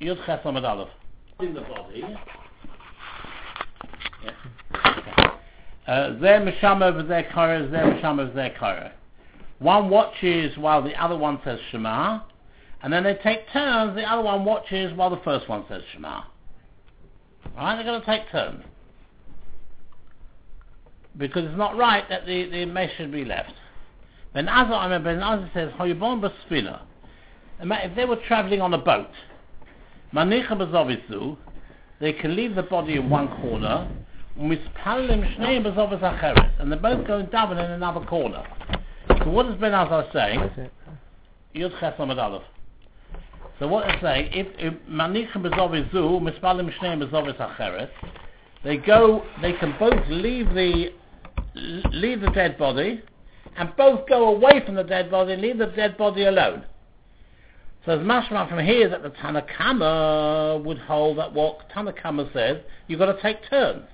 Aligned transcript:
Yud 0.00 0.24
Ches 0.26 0.40
Amud 0.44 0.64
Aleph. 0.64 0.88
In 1.40 1.54
the 1.54 1.60
body. 1.60 2.04
Uh, 5.86 5.90
Zeh 5.90 6.42
Meshama 6.42 6.92
v'zeh 6.92 7.32
Kara, 7.32 7.66
Zeh 7.68 8.00
Meshama 8.00 8.32
v'zeh 8.32 8.58
Kara. 8.58 8.92
One 9.58 9.88
watches 9.90 10.56
while 10.58 10.82
the 10.82 10.94
other 11.02 11.16
one 11.16 11.40
says 11.44 11.58
Shema, 11.70 12.20
and 12.82 12.92
then 12.92 13.02
they 13.04 13.14
take 13.22 13.50
turns. 13.52 13.96
The 13.96 14.02
other 14.02 14.22
one 14.22 14.44
watches 14.44 14.92
while 14.94 15.10
the 15.10 15.20
first 15.24 15.48
one 15.48 15.64
says 15.68 15.82
Shema. 15.92 16.22
Right? 17.56 17.76
They're 17.76 17.84
going 17.84 18.00
to 18.00 18.06
take 18.06 18.30
turns 18.30 18.64
because 21.18 21.44
it's 21.44 21.58
not 21.58 21.76
right 21.76 22.08
that 22.08 22.24
the 22.26 22.48
the 22.48 22.64
mesh 22.64 22.90
should 22.96 23.12
be 23.12 23.24
left. 23.24 23.52
Ben 24.32 24.46
Azai, 24.46 24.72
I 24.72 24.84
remember 24.84 25.14
Ben 25.14 25.20
Azai 25.20 25.52
says 25.52 25.72
Hoyibon 25.72 26.22
Basfina. 26.22 26.82
If 27.60 27.96
they 27.96 28.04
were 28.04 28.20
travelling 28.28 28.60
on 28.60 28.72
a 28.72 28.78
boat, 28.78 29.10
they 30.12 30.42
can 32.12 32.36
leave 32.36 32.54
the 32.54 32.62
body 32.62 32.96
in 32.96 33.10
one 33.10 33.28
corner, 33.40 33.88
and 34.38 34.52
they're 34.52 34.58
both 36.78 37.06
going 37.06 37.26
daven 37.26 37.64
in 37.64 37.70
another 37.72 38.00
corner. 38.06 38.44
So 39.24 39.30
what 39.30 39.46
does 39.46 39.56
Ben 39.56 39.72
Azai 39.72 40.12
say? 40.12 40.70
Yud 41.54 41.80
Ches 41.80 41.98
Aleph. 41.98 42.42
So 43.58 43.66
what 43.66 43.86
they're 43.86 44.00
saying, 44.00 44.30
if 44.32 44.74
Manicha 44.88 45.36
Bazovisu, 45.36 46.20
Mispalim 46.20 46.70
Shneim 46.78 47.00
Bazovis 47.02 47.36
Acheres, 47.36 47.90
they 48.62 48.76
go, 48.76 49.24
they 49.42 49.54
can 49.54 49.74
both 49.78 50.06
leave 50.08 50.54
the 50.54 50.92
leave 51.54 52.20
the 52.20 52.30
dead 52.30 52.56
body, 52.56 53.02
and 53.56 53.74
both 53.76 54.06
go 54.08 54.28
away 54.28 54.62
from 54.64 54.76
the 54.76 54.84
dead 54.84 55.10
body 55.10 55.32
and 55.32 55.42
leave 55.42 55.58
the 55.58 55.66
dead 55.66 55.96
body 55.96 56.22
alone. 56.24 56.64
So 57.84 57.92
as 57.92 58.00
mashma 58.00 58.48
from 58.48 58.64
here 58.64 58.88
that 58.88 59.02
the 59.02 59.10
Tanakama 59.10 60.62
would 60.64 60.78
hold 60.78 61.18
that 61.18 61.32
what 61.32 61.70
Tanakama 61.70 62.32
says, 62.32 62.58
you've 62.86 62.98
got 62.98 63.12
to 63.12 63.22
take 63.22 63.48
turns. 63.48 63.84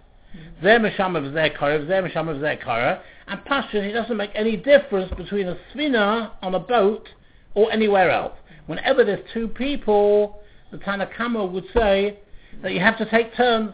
Zeh 0.62 0.80
mesham 0.80 1.16
of 1.16 1.32
zeh 1.32 1.56
kara, 1.56 1.78
zeh 1.80 2.02
mesham 2.02 2.28
of 2.28 2.38
zeh 2.38 2.62
kara, 2.62 3.02
and 3.28 3.44
Pashton, 3.44 3.84
it 3.84 3.92
doesn't 3.92 4.16
make 4.16 4.30
any 4.34 4.56
difference 4.56 5.12
between 5.16 5.48
a 5.48 5.56
svina 5.72 6.32
on 6.42 6.54
a 6.54 6.58
boat 6.58 7.08
or 7.54 7.70
anywhere 7.70 8.10
else. 8.10 8.36
Whenever 8.66 9.04
there's 9.04 9.24
two 9.32 9.46
people, 9.46 10.40
the 10.72 10.78
Tanakama 10.78 11.50
would 11.50 11.66
say 11.72 12.18
that 12.62 12.72
you 12.72 12.80
have 12.80 12.98
to 12.98 13.08
take 13.10 13.34
turns. 13.36 13.72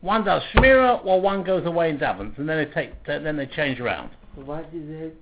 One 0.00 0.24
does 0.24 0.42
shmira, 0.54 1.02
while 1.04 1.20
one 1.20 1.42
goes 1.42 1.66
away 1.66 1.90
and 1.90 1.98
davens, 1.98 2.38
and 2.38 2.48
then 2.48 2.58
they 2.58 2.72
take, 2.72 3.04
then 3.04 3.36
they 3.36 3.46
change 3.46 3.80
around. 3.80 4.10
So 4.36 4.42
why 4.42 4.62
does 4.62 4.70
it? 4.74 5.16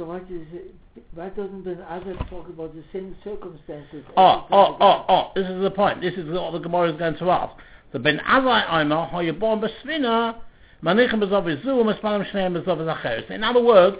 So 0.00 0.06
why 0.06 0.20
does 0.20 0.46
it? 0.54 0.74
Why 1.12 1.28
doesn't 1.28 1.62
Ben 1.62 1.78
Azar 1.82 2.14
talk 2.30 2.48
about 2.48 2.74
the 2.74 2.82
same 2.90 3.14
circumstances? 3.22 4.02
Oh, 4.16 4.46
oh, 4.50 4.50
oh, 4.50 4.76
oh, 4.80 5.04
oh! 5.10 5.30
This 5.34 5.46
is 5.46 5.62
the 5.62 5.70
point. 5.70 6.00
This 6.00 6.14
is 6.14 6.26
what 6.30 6.52
the 6.52 6.58
Gemara 6.58 6.90
is 6.90 6.98
going 6.98 7.18
to 7.18 7.30
ask. 7.30 7.54
The 7.92 7.98
Ben 7.98 8.18
Azai 8.26 8.80
Aimer, 8.80 9.04
how 9.12 9.20
you're 9.20 9.34
born 9.34 9.60
besvina, 9.60 10.36
manichem 10.82 11.22
bezov 11.22 11.44
izu, 11.44 11.66
mespalim 11.66 12.26
shneim 12.32 12.58
bezov 12.58 12.78
acheres. 12.78 13.30
In 13.30 13.44
other 13.44 13.62
words, 13.62 13.98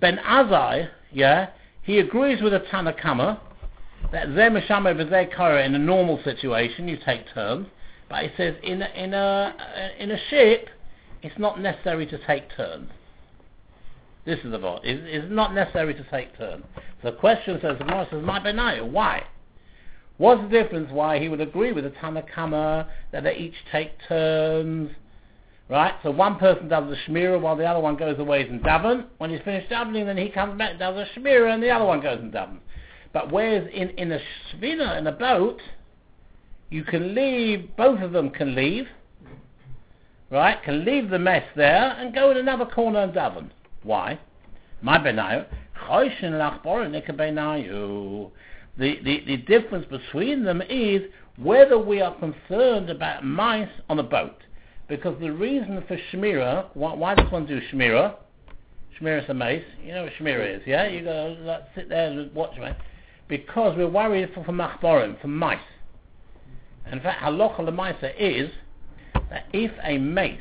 Ben 0.00 0.18
Azai, 0.26 0.88
yeah, 1.12 1.50
he 1.82 2.00
agrees 2.00 2.42
with 2.42 2.52
the 2.52 2.64
Tanakama 2.72 3.38
that 4.10 4.26
zeh 4.30 4.50
meshama 4.50 4.92
v'zeh 4.92 5.32
kara 5.36 5.64
in 5.64 5.72
a 5.72 5.78
normal 5.78 6.20
situation 6.24 6.88
you 6.88 6.98
take 7.06 7.32
turns, 7.32 7.68
but 8.10 8.24
he 8.24 8.30
says 8.36 8.56
in 8.64 8.82
a, 8.82 8.88
in 8.96 9.14
a 9.14 9.54
in 10.00 10.10
a 10.10 10.18
ship 10.30 10.68
it's 11.22 11.38
not 11.38 11.60
necessary 11.60 12.08
to 12.08 12.18
take 12.26 12.42
turns. 12.56 12.90
This 14.28 14.40
is 14.44 14.50
the 14.50 14.58
vote. 14.58 14.80
It's, 14.84 15.00
it's 15.06 15.32
not 15.32 15.54
necessary 15.54 15.94
to 15.94 16.04
take 16.10 16.36
turns. 16.36 16.62
The 17.02 17.12
question 17.12 17.58
says, 17.62 17.78
the 17.78 18.06
says, 18.10 18.22
my 18.22 18.38
benayu, 18.38 18.86
why? 18.86 19.24
What's 20.18 20.42
the 20.42 20.48
difference 20.48 20.90
why 20.92 21.18
he 21.18 21.30
would 21.30 21.40
agree 21.40 21.72
with 21.72 21.84
the 21.84 21.90
Tanakama 21.92 22.86
that 23.10 23.22
they 23.24 23.34
each 23.36 23.54
take 23.72 23.92
turns? 24.06 24.90
Right? 25.70 25.94
So 26.02 26.10
one 26.10 26.36
person 26.36 26.68
does 26.68 26.90
the 26.90 26.96
Shmira 27.06 27.40
while 27.40 27.56
the 27.56 27.64
other 27.64 27.80
one 27.80 27.96
goes 27.96 28.18
away 28.18 28.46
and 28.46 28.60
daven. 28.60 29.06
When 29.16 29.30
he's 29.30 29.40
finished 29.46 29.70
davening, 29.70 30.04
then 30.04 30.18
he 30.18 30.28
comes 30.28 30.58
back 30.58 30.72
and 30.72 30.78
does 30.78 31.08
a 31.08 31.18
Shmira 31.18 31.54
and 31.54 31.62
the 31.62 31.70
other 31.70 31.86
one 31.86 32.02
goes 32.02 32.18
and 32.20 32.30
davens. 32.30 32.58
But 33.14 33.32
whereas 33.32 33.66
in, 33.72 33.88
in 33.90 34.12
a 34.12 34.20
Shvina, 34.52 34.98
in 34.98 35.06
a 35.06 35.12
boat, 35.12 35.62
you 36.68 36.84
can 36.84 37.14
leave, 37.14 37.74
both 37.78 38.02
of 38.02 38.12
them 38.12 38.28
can 38.28 38.54
leave, 38.54 38.88
right? 40.30 40.62
Can 40.62 40.84
leave 40.84 41.08
the 41.08 41.18
mess 41.18 41.44
there 41.56 41.96
and 41.98 42.14
go 42.14 42.30
in 42.30 42.36
another 42.36 42.66
corner 42.66 43.00
and 43.00 43.14
daven. 43.14 43.48
Why? 43.82 44.18
My 44.82 44.98
benayu, 44.98 45.46
the, 48.78 48.98
the, 49.02 49.22
the 49.26 49.36
difference 49.38 49.86
between 49.86 50.44
them 50.44 50.62
is 50.68 51.02
whether 51.36 51.78
we 51.78 52.00
are 52.00 52.14
concerned 52.16 52.90
about 52.90 53.24
mice 53.24 53.68
on 53.88 53.98
a 53.98 54.02
boat. 54.02 54.36
Because 54.88 55.18
the 55.20 55.30
reason 55.30 55.82
for 55.86 55.98
Shmira, 56.10 56.66
why, 56.74 56.94
why 56.94 57.14
does 57.14 57.30
one 57.30 57.46
do? 57.46 57.60
Shmira 57.72 58.14
is 59.00 59.28
a 59.28 59.34
mace. 59.34 59.64
You 59.82 59.94
know 59.94 60.04
what 60.04 60.12
Shmira 60.18 60.56
is, 60.56 60.62
yeah? 60.66 60.86
You 60.88 61.04
go 61.04 61.36
like, 61.40 61.62
sit 61.74 61.88
there 61.88 62.10
and 62.10 62.32
watch 62.34 62.56
me. 62.58 62.70
Because 63.28 63.76
we're 63.76 63.88
worried 63.88 64.30
for, 64.34 64.44
for 64.44 64.52
machborim, 64.52 65.20
for 65.20 65.28
mice. 65.28 65.58
In 66.90 67.00
fact, 67.00 67.22
halacha 67.22 67.60
lemaisa 67.60 68.12
is 68.18 68.50
that 69.30 69.44
if 69.52 69.70
a 69.82 69.98
mace 69.98 70.40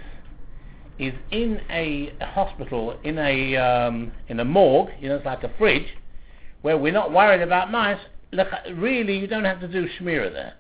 is 1.00 1.14
in 1.32 1.62
a 1.70 2.14
hospital, 2.22 2.98
in 3.04 3.18
a 3.18 3.56
um, 3.56 4.12
in 4.28 4.40
a 4.40 4.46
morgue, 4.46 4.90
you 5.00 5.10
know, 5.10 5.16
it's 5.16 5.26
like 5.26 5.44
a 5.44 5.52
fridge, 5.58 5.88
where 6.62 6.78
we're 6.78 6.94
not 6.94 7.12
worried 7.12 7.42
about 7.42 7.72
mice, 7.72 8.00
look, 8.32 8.48
really 8.74 9.18
you 9.18 9.28
don't 9.28 9.46
have 9.46 9.60
to 9.60 9.68
do 9.68 9.88
shmira 10.00 10.32
there. 10.32 10.54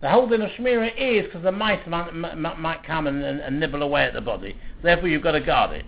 The 0.00 0.08
whole 0.08 0.28
thing 0.28 0.42
of 0.42 0.50
shmira 0.50 0.92
is 0.96 1.26
because 1.26 1.42
the 1.42 1.52
mice 1.52 1.80
might, 1.88 2.14
might, 2.14 2.58
might 2.58 2.84
come 2.84 3.06
and, 3.06 3.24
and, 3.24 3.40
and, 3.40 3.58
nibble 3.58 3.82
away 3.82 4.04
at 4.04 4.14
the 4.14 4.20
body. 4.20 4.56
Therefore 4.82 5.08
you've 5.08 5.24
got 5.24 5.32
to 5.32 5.40
guard 5.40 5.72
it. 5.72 5.84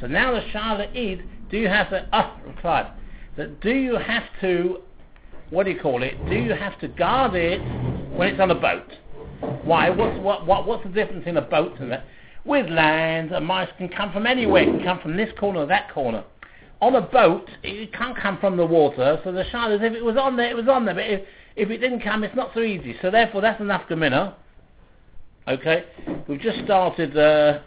So 0.00 0.06
now 0.06 0.32
the 0.32 0.40
shala 0.52 0.90
is, 0.94 1.24
do 1.50 1.56
you 1.56 1.68
have 1.68 1.88
to, 1.90 2.06
ah, 2.12 2.38
oh, 2.44 2.90
that 3.36 3.60
do 3.60 3.70
you 3.70 3.96
have 3.96 4.24
to, 4.42 4.80
what 5.48 5.64
do 5.64 5.70
you 5.70 5.80
call 5.80 6.02
it, 6.02 6.14
do 6.28 6.34
you 6.34 6.52
have 6.52 6.78
to 6.80 6.88
guard 6.88 7.34
it 7.34 7.58
when 8.14 8.28
it's 8.28 8.40
on 8.40 8.50
a 8.50 8.54
boat? 8.54 8.90
Why? 9.64 9.88
What's, 9.88 10.18
what, 10.20 10.46
what, 10.46 10.66
what's 10.66 10.82
the 10.84 10.90
difference 10.90 11.24
in 11.26 11.36
a 11.38 11.42
boat 11.42 11.78
and 11.80 11.90
that? 11.90 12.04
With 12.44 12.68
land, 12.68 13.32
a 13.32 13.40
mice 13.40 13.68
can 13.78 13.88
come 13.88 14.12
from 14.12 14.26
anywhere. 14.26 14.62
It 14.62 14.66
can 14.66 14.84
come 14.84 15.00
from 15.00 15.16
this 15.16 15.30
corner 15.38 15.60
or 15.60 15.66
that 15.66 15.92
corner. 15.92 16.24
On 16.80 16.96
a 16.96 17.00
boat, 17.00 17.48
it 17.62 17.92
can't 17.92 18.16
come 18.16 18.38
from 18.38 18.56
the 18.56 18.66
water. 18.66 19.20
So 19.22 19.30
the 19.30 19.44
shah 19.50 19.70
is, 19.70 19.80
if 19.82 19.92
it 19.92 20.04
was 20.04 20.16
on 20.16 20.36
there, 20.36 20.50
it 20.50 20.56
was 20.56 20.66
on 20.66 20.84
there. 20.84 20.94
But 20.94 21.06
if, 21.06 21.20
if 21.54 21.70
it 21.70 21.78
didn't 21.78 22.00
come, 22.00 22.24
it's 22.24 22.34
not 22.34 22.50
so 22.54 22.60
easy. 22.60 22.96
So 23.00 23.10
therefore, 23.10 23.40
that's 23.40 23.60
enough 23.60 23.88
gemina. 23.88 24.34
Okay, 25.46 25.84
we've 26.28 26.40
just 26.40 26.64
started 26.64 27.16
uh, 27.16 27.60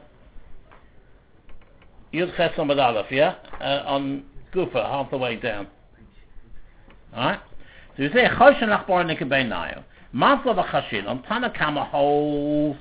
Yud 2.14 2.36
Ches 2.38 2.58
Aleph, 2.58 3.12
yeah, 3.12 3.36
uh, 3.60 3.84
on 3.86 4.24
Gufa, 4.54 4.76
half 4.76 5.12
the 5.12 5.18
way 5.18 5.36
down. 5.36 5.68
All 7.14 7.26
right. 7.26 7.40
So 7.98 8.04
you 8.04 8.10
say 8.14 8.28
Choshen 8.28 8.70
Lachbar 8.70 9.06
Nikabeinayo. 9.06 9.84
Masla 10.14 10.56
v'Chashin 10.56 11.08
on 11.08 11.24
Tanakama 11.24 11.90
holds 11.90 12.80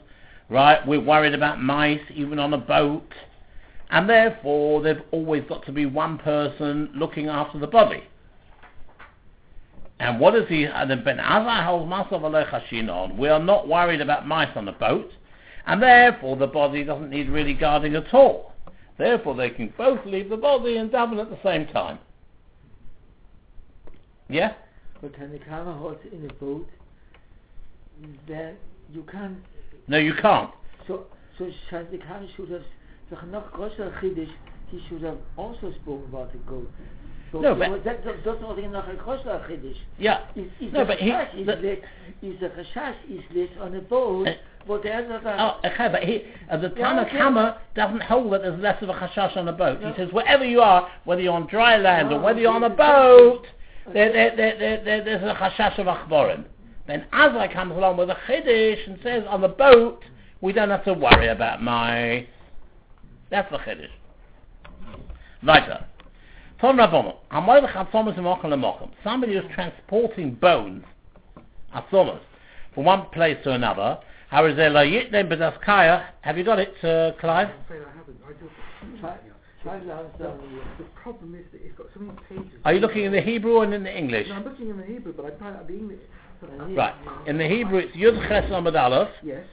right? 0.49 0.87
We're 0.87 1.01
worried 1.01 1.35
about 1.35 1.63
mice 1.63 2.01
even 2.15 2.39
on 2.39 2.53
a 2.55 2.59
boat, 2.59 3.13
and 3.91 4.09
therefore 4.09 4.83
there's 4.83 5.03
always 5.11 5.45
got 5.49 5.65
to 5.67 5.73
be 5.73 5.87
one 5.87 6.19
person 6.19 6.91
looking 6.95 7.29
after 7.29 7.59
the 7.59 7.67
body. 7.67 8.05
And 10.01 10.19
what 10.21 10.35
is 10.35 10.49
he? 10.49 10.65
And 10.65 11.05
Ben 11.05 11.19
Azai 11.19 11.65
holds 11.65 11.91
Masav 11.91 12.89
on. 12.91 13.17
We 13.17 13.29
are 13.29 13.39
not 13.39 13.69
worried 13.69 14.01
about 14.01 14.27
mice 14.27 14.51
on 14.57 14.65
the 14.65 14.73
boat, 14.73 15.11
and 15.67 15.83
therefore 15.83 16.37
the 16.37 16.47
body 16.47 16.85
doesn't 16.85 17.11
need 17.11 17.29
really 17.29 17.55
guarding 17.55 17.95
at 17.95 18.13
all. 18.13 18.53
Therefore 18.99 19.35
they 19.35 19.51
can 19.51 19.73
both 19.77 20.05
leave 20.05 20.29
the 20.29 20.37
body 20.37 20.77
and 20.77 20.91
daven 20.91 21.21
at 21.21 21.31
the 21.31 21.39
same 21.43 21.67
time. 21.69 21.99
Yeah? 24.29 24.55
But 25.01 25.15
can 25.15 25.33
the 25.33 25.39
camera 25.39 25.75
hold 25.75 25.99
in 26.11 26.29
a 26.29 26.33
boat? 26.35 26.69
Then 28.27 28.57
you 28.93 29.05
can't 29.11 29.39
no, 29.87 29.99
you 29.99 30.15
can't. 30.21 30.51
So, 30.87 31.07
so 31.39 31.51
Shazikhan 31.71 32.29
should 32.37 32.51
have, 32.51 32.63
the 33.11 33.17
Chanach 33.17 33.53
Kosher 33.53 33.95
Chiddush, 34.01 34.31
he 34.71 34.83
should 34.89 35.03
have 35.03 35.19
also 35.37 35.73
spoken 35.83 36.05
about 36.09 36.33
the 36.33 36.39
goat. 36.39 36.71
So 37.33 37.41
no, 37.41 37.55
but 37.55 37.85
that 37.85 38.05
does 38.05 38.41
not 38.41 38.59
in 38.59 38.73
nach 38.73 38.87
Kosher 39.05 39.45
Chiddush. 39.49 39.77
Yeah. 39.99 40.27
Is, 40.37 40.47
is 40.61 40.73
no, 40.73 40.85
but 40.85 40.99
he, 40.99 41.11
is 41.11 41.47
the, 41.47 41.73
is 42.23 42.41
the 42.41 42.49
Chashash 42.49 42.97
is 43.11 43.23
lit 43.35 43.51
on 43.61 43.75
a 43.75 43.81
boat. 43.81 44.29
Uh, 44.29 44.33
but 44.67 44.83
there's 44.83 45.11
a, 45.11 45.41
oh, 45.41 45.61
okay, 45.65 45.89
but 45.91 46.03
he, 46.03 46.23
uh, 46.51 46.57
the 46.57 46.71
Tanakh 46.71 47.13
yeah, 47.13 47.59
doesn't 47.75 48.03
hold 48.03 48.33
that 48.33 48.43
there's 48.43 48.59
less 48.61 48.83
of 48.83 48.89
a 48.89 48.95
chashash 48.95 49.37
on 49.37 49.49
a 49.49 49.53
boat. 49.53 49.81
No. 49.81 49.93
He 49.93 49.97
says 49.97 50.09
wherever 50.13 50.45
you 50.45 50.61
are, 50.61 50.91
whether 51.05 51.21
you're 51.21 51.35
on 51.35 51.47
dry 51.49 51.77
land 51.77 52.09
oh, 52.11 52.17
or 52.17 52.21
whether 52.21 52.41
you're 52.41 52.53
on 52.53 52.65
a 52.65 52.71
boat, 52.71 53.47
there, 53.93 54.11
there, 54.13 54.35
there, 54.35 54.83
there, 54.83 55.05
there's 55.05 55.23
a 55.23 55.35
chashash 55.35 55.79
of 55.79 55.87
achborim. 55.87 56.45
Then 56.87 57.07
Azra 57.13 57.53
comes 57.53 57.73
along 57.73 57.97
with 57.97 58.11
a 58.11 58.17
chiddush 58.29 58.87
and 58.87 58.99
says, 59.03 59.25
on 59.29 59.41
the 59.41 59.49
boat, 59.49 60.03
we 60.41 60.53
don't 60.53 60.71
have 60.71 60.85
to 60.85 60.95
worry 60.95 61.29
about 61.29 61.63
my... 61.63 62.27
That's 63.31 63.51
the 63.51 63.59
chiddush. 63.59 63.89
Rabbono, 66.63 67.17
somebody 69.03 69.35
who's 69.35 69.45
transporting 69.55 70.35
bones 70.35 70.85
Asomas, 71.75 72.21
from 72.75 72.85
one 72.85 73.07
place 73.13 73.37
to 73.45 73.51
another. 73.53 73.99
How 74.29 74.47
is 74.47 74.57
there 74.57 74.71
la 74.71 74.81
yitnem 74.81 75.29
b'daskaya? 75.29 76.07
Have 76.23 76.39
you 76.39 76.45
got 76.45 76.59
it, 76.59 76.73
uh, 76.85 77.13
Clive? 77.21 77.49
I'm 77.49 77.61
afraid 77.65 77.83
I 77.83 77.97
haven't. 77.97 78.19
I 78.25 78.33
just. 78.33 79.01
Try- 79.01 79.17
try 79.63 79.79
The, 79.81 79.93
understand 79.93 80.41
the- 80.79 80.85
the 80.85 80.91
problem 80.91 81.35
is 81.35 81.45
that 81.53 81.61
it's 81.65 81.77
got 81.77 81.87
so 81.95 82.01
many 82.01 82.19
pages. 82.29 82.61
Are 82.65 82.73
you 82.73 82.81
looking 82.81 83.05
in 83.05 83.13
the 83.13 83.21
Hebrew 83.21 83.61
and 83.61 83.75
in 83.75 83.83
the 83.83 83.97
English? 83.97 84.29
No, 84.29 84.35
I'm 84.37 84.45
looking 84.45 84.71
in 84.71 84.77
the 84.77 84.85
Hebrew, 84.85 85.13
but 85.13 85.27
I'm 85.27 85.37
trying 85.39 85.55
out 85.57 85.67
the 85.67 85.75
English. 85.75 86.01
Right. 86.43 86.95
In 87.27 87.39
the 87.39 87.47
Hebrew, 87.49 87.79
it's 87.79 87.97
Yud 87.97 88.29
Ches 88.29 88.51
Amud 88.51 88.79
Aleph. 88.81 89.09
Yes. 89.23 89.45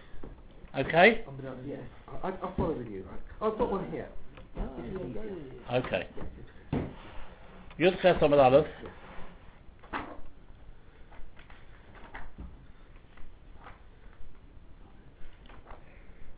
Okay. 0.77 1.23
Yes. 1.65 1.79
I, 2.23 2.27
I'll 2.27 2.53
follow 2.55 2.73
with 2.73 2.87
you. 2.87 3.05
I've 3.41 3.57
got 3.57 3.71
one 3.71 3.89
here. 3.91 4.07
You 4.55 4.97
don't 4.97 5.13
got 5.13 5.25
it. 5.25 5.85
Okay. 5.85 6.07
Yud 7.79 8.01
Ches 8.01 8.17
Amud 8.21 8.43
Aleph. 8.43 8.65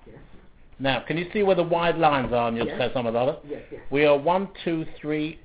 yes. 0.05 0.15
Now, 0.79 1.03
can 1.07 1.17
you 1.17 1.29
see 1.33 1.43
where 1.43 1.55
the 1.55 1.63
wide 1.63 1.97
lines 1.97 2.31
are 2.31 2.47
on 2.47 2.55
Yud 2.55 2.67
Yes. 2.67 2.77
Ches 2.77 2.91
Amud 2.95 3.15
Aleph? 3.15 3.37
Yes, 3.47 3.61
yes. 3.71 3.81
We 3.91 4.05
are 4.05 4.17
one, 4.17 4.49
two, 4.63 4.85
three, 4.99 5.39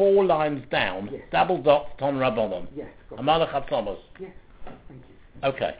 four 0.00 0.24
lines 0.24 0.64
down. 0.70 1.10
Yes. 1.12 1.20
Double 1.30 1.62
dots 1.62 1.90
ton 1.98 2.14
rabbonon. 2.14 2.66
Yes, 2.74 2.88
got 3.10 3.18
it. 3.20 3.98
Yes, 4.18 4.30
thank 4.88 5.02
you. 5.06 5.46
Okay. 5.46 5.76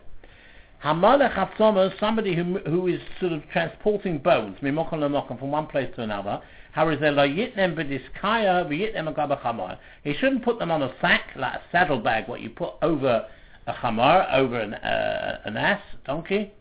Hamalech 0.84 1.32
Hatzomos, 1.34 1.98
somebody 1.98 2.36
who 2.36 2.58
who 2.66 2.86
is 2.86 3.00
sort 3.18 3.32
of 3.32 3.42
transporting 3.50 4.18
bones, 4.18 4.58
mimokon 4.60 4.98
lemokon, 4.98 5.38
from 5.38 5.50
one 5.50 5.66
place 5.66 5.88
to 5.96 6.02
another. 6.02 6.38
How 6.72 6.90
is 6.90 7.00
there 7.00 7.12
yitnem 7.12 7.74
b'diskaya 7.74 8.68
v'yitnem 8.68 9.14
agaba? 9.14 9.78
He 10.04 10.12
shouldn't 10.12 10.44
put 10.44 10.58
them 10.58 10.70
on 10.70 10.82
a 10.82 10.92
sack, 11.00 11.30
like 11.36 11.54
a 11.54 11.62
saddlebag, 11.72 12.28
what 12.28 12.42
you 12.42 12.50
put 12.50 12.74
over 12.82 13.26
a 13.66 13.72
chamar, 13.72 14.30
over 14.34 14.60
an, 14.60 14.74
uh, 14.74 15.40
an 15.46 15.56
ass, 15.56 15.80
donkey, 16.04 16.52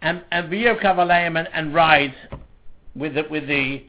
and 0.00 0.22
and 0.30 0.52
and, 0.54 1.48
and 1.52 1.74
ride 1.74 2.14
with 2.94 3.14
the 3.16 3.24
with 3.28 3.48
the 3.48 3.82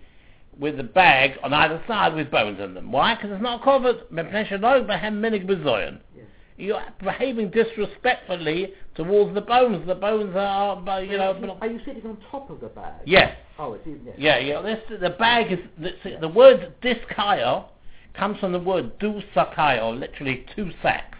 with 0.60 0.78
the 0.78 0.84
bag 0.84 1.32
on 1.44 1.54
either 1.54 1.82
side 1.88 2.16
with 2.16 2.32
bones 2.32 2.60
in 2.60 2.74
them. 2.74 2.92
Why? 2.92 3.16
Because 3.16 3.32
it's 3.32 3.42
not 3.42 3.64
covered. 3.64 4.10
Mepnei 4.12 4.48
shelo 4.48 4.86
behem 4.88 5.20
minig 5.20 5.46
b'zoyin 5.46 6.00
Yes. 6.16 6.26
you're 6.58 6.82
behaving 7.04 7.50
disrespectfully 7.52 8.74
towards 8.96 9.34
the 9.34 9.42
bones. 9.42 9.86
The 9.86 9.96
bones 9.96 10.36
are, 10.36 10.78
uh, 10.88 11.00
you 11.00 11.18
know, 11.18 11.58
Are 11.62 11.68
you 11.68 11.80
sitting 11.86 12.06
on 12.06 12.18
top 12.32 12.50
of 12.50 12.62
the 12.62 12.68
bag? 12.68 12.94
yes, 13.06 13.36
Oh, 13.60 13.74
it's 13.74 13.86
even 13.88 14.02
yes. 14.06 14.16
yeah, 14.18 14.38
yeah. 14.38 14.62
This 14.62 14.80
the 15.02 15.10
bag 15.12 15.52
is 15.52 15.60
the, 15.78 15.92
the 16.22 16.28
word 16.30 16.74
diskayo 16.82 17.66
comes 18.14 18.40
from 18.40 18.54
the 18.54 18.60
word 18.60 18.98
du 19.00 19.22
sakayo, 19.36 19.98
literally 20.00 20.46
two 20.56 20.72
sacks. 20.82 21.18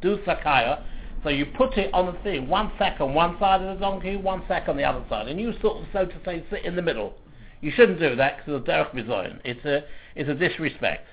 Du 0.00 0.18
sakayo. 0.26 0.82
So 1.22 1.28
you 1.28 1.44
put 1.46 1.76
it 1.76 1.92
on 1.92 2.06
the 2.06 2.18
thing, 2.22 2.48
one 2.48 2.72
sack 2.78 3.00
on 3.00 3.12
one 3.12 3.38
side 3.38 3.60
of 3.60 3.76
the 3.78 3.80
donkey, 3.80 4.16
one 4.16 4.42
sack 4.48 4.68
on 4.68 4.76
the 4.78 4.84
other 4.84 5.04
side, 5.10 5.28
and 5.28 5.38
you 5.38 5.52
sort 5.60 5.76
of, 5.76 5.84
so 5.92 6.06
to 6.06 6.14
say, 6.24 6.42
sit 6.50 6.64
in 6.64 6.74
the 6.74 6.80
middle. 6.82 7.12
You 7.60 7.70
shouldn't 7.70 7.98
do 7.98 8.16
that 8.16 8.38
because 8.38 8.54
of 8.60 8.64
derech 8.64 8.94
bizoyin. 8.94 9.40
It's 9.44 9.64
a 9.64 9.84
it's 10.14 10.28
a 10.28 10.34
disrespect. 10.34 11.06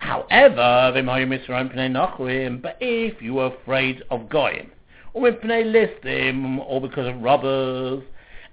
However, 0.00 0.92
but 2.60 2.76
if 2.80 3.22
you 3.22 3.38
are 3.38 3.54
afraid 3.54 4.02
of 4.10 4.28
goyim, 4.28 4.72
or 5.14 5.22
listim, 5.22 6.58
or 6.66 6.80
because 6.80 7.06
of 7.06 7.22
robbers, 7.22 8.02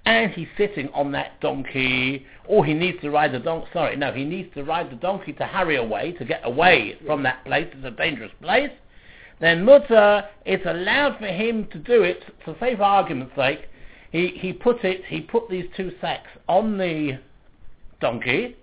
and 0.04 0.30
he's 0.32 0.48
sitting 0.56 0.88
on 0.94 1.10
that 1.12 1.40
donkey, 1.40 2.24
or 2.46 2.64
he 2.64 2.74
needs 2.74 3.00
to 3.00 3.10
ride 3.10 3.32
the 3.32 3.40
donkey, 3.40 3.66
sorry, 3.72 3.96
no, 3.96 4.12
he 4.12 4.24
needs 4.24 4.54
to 4.54 4.62
ride 4.62 4.90
the 4.90 4.96
donkey 4.96 5.32
to 5.32 5.44
hurry 5.44 5.76
away, 5.76 6.12
to 6.12 6.24
get 6.24 6.40
away 6.44 6.96
from 7.04 7.24
that 7.24 7.44
place, 7.44 7.66
it's 7.72 7.84
a 7.84 7.90
dangerous 7.90 8.30
place, 8.40 8.70
then 9.40 9.64
mutter, 9.64 10.24
it's 10.44 10.64
allowed 10.64 11.18
for 11.18 11.26
him 11.26 11.66
to 11.72 11.78
do 11.78 12.02
it, 12.02 12.22
for 12.44 12.56
safe 12.60 12.78
argument's 12.80 13.34
sake, 13.34 13.68
he, 14.12 14.28
he 14.28 14.52
put 14.52 14.84
it, 14.84 15.04
he 15.06 15.20
put 15.20 15.48
these 15.48 15.66
two 15.76 15.92
sacks 16.00 16.28
on 16.48 16.78
the 16.78 17.18
donkey, 18.00 18.56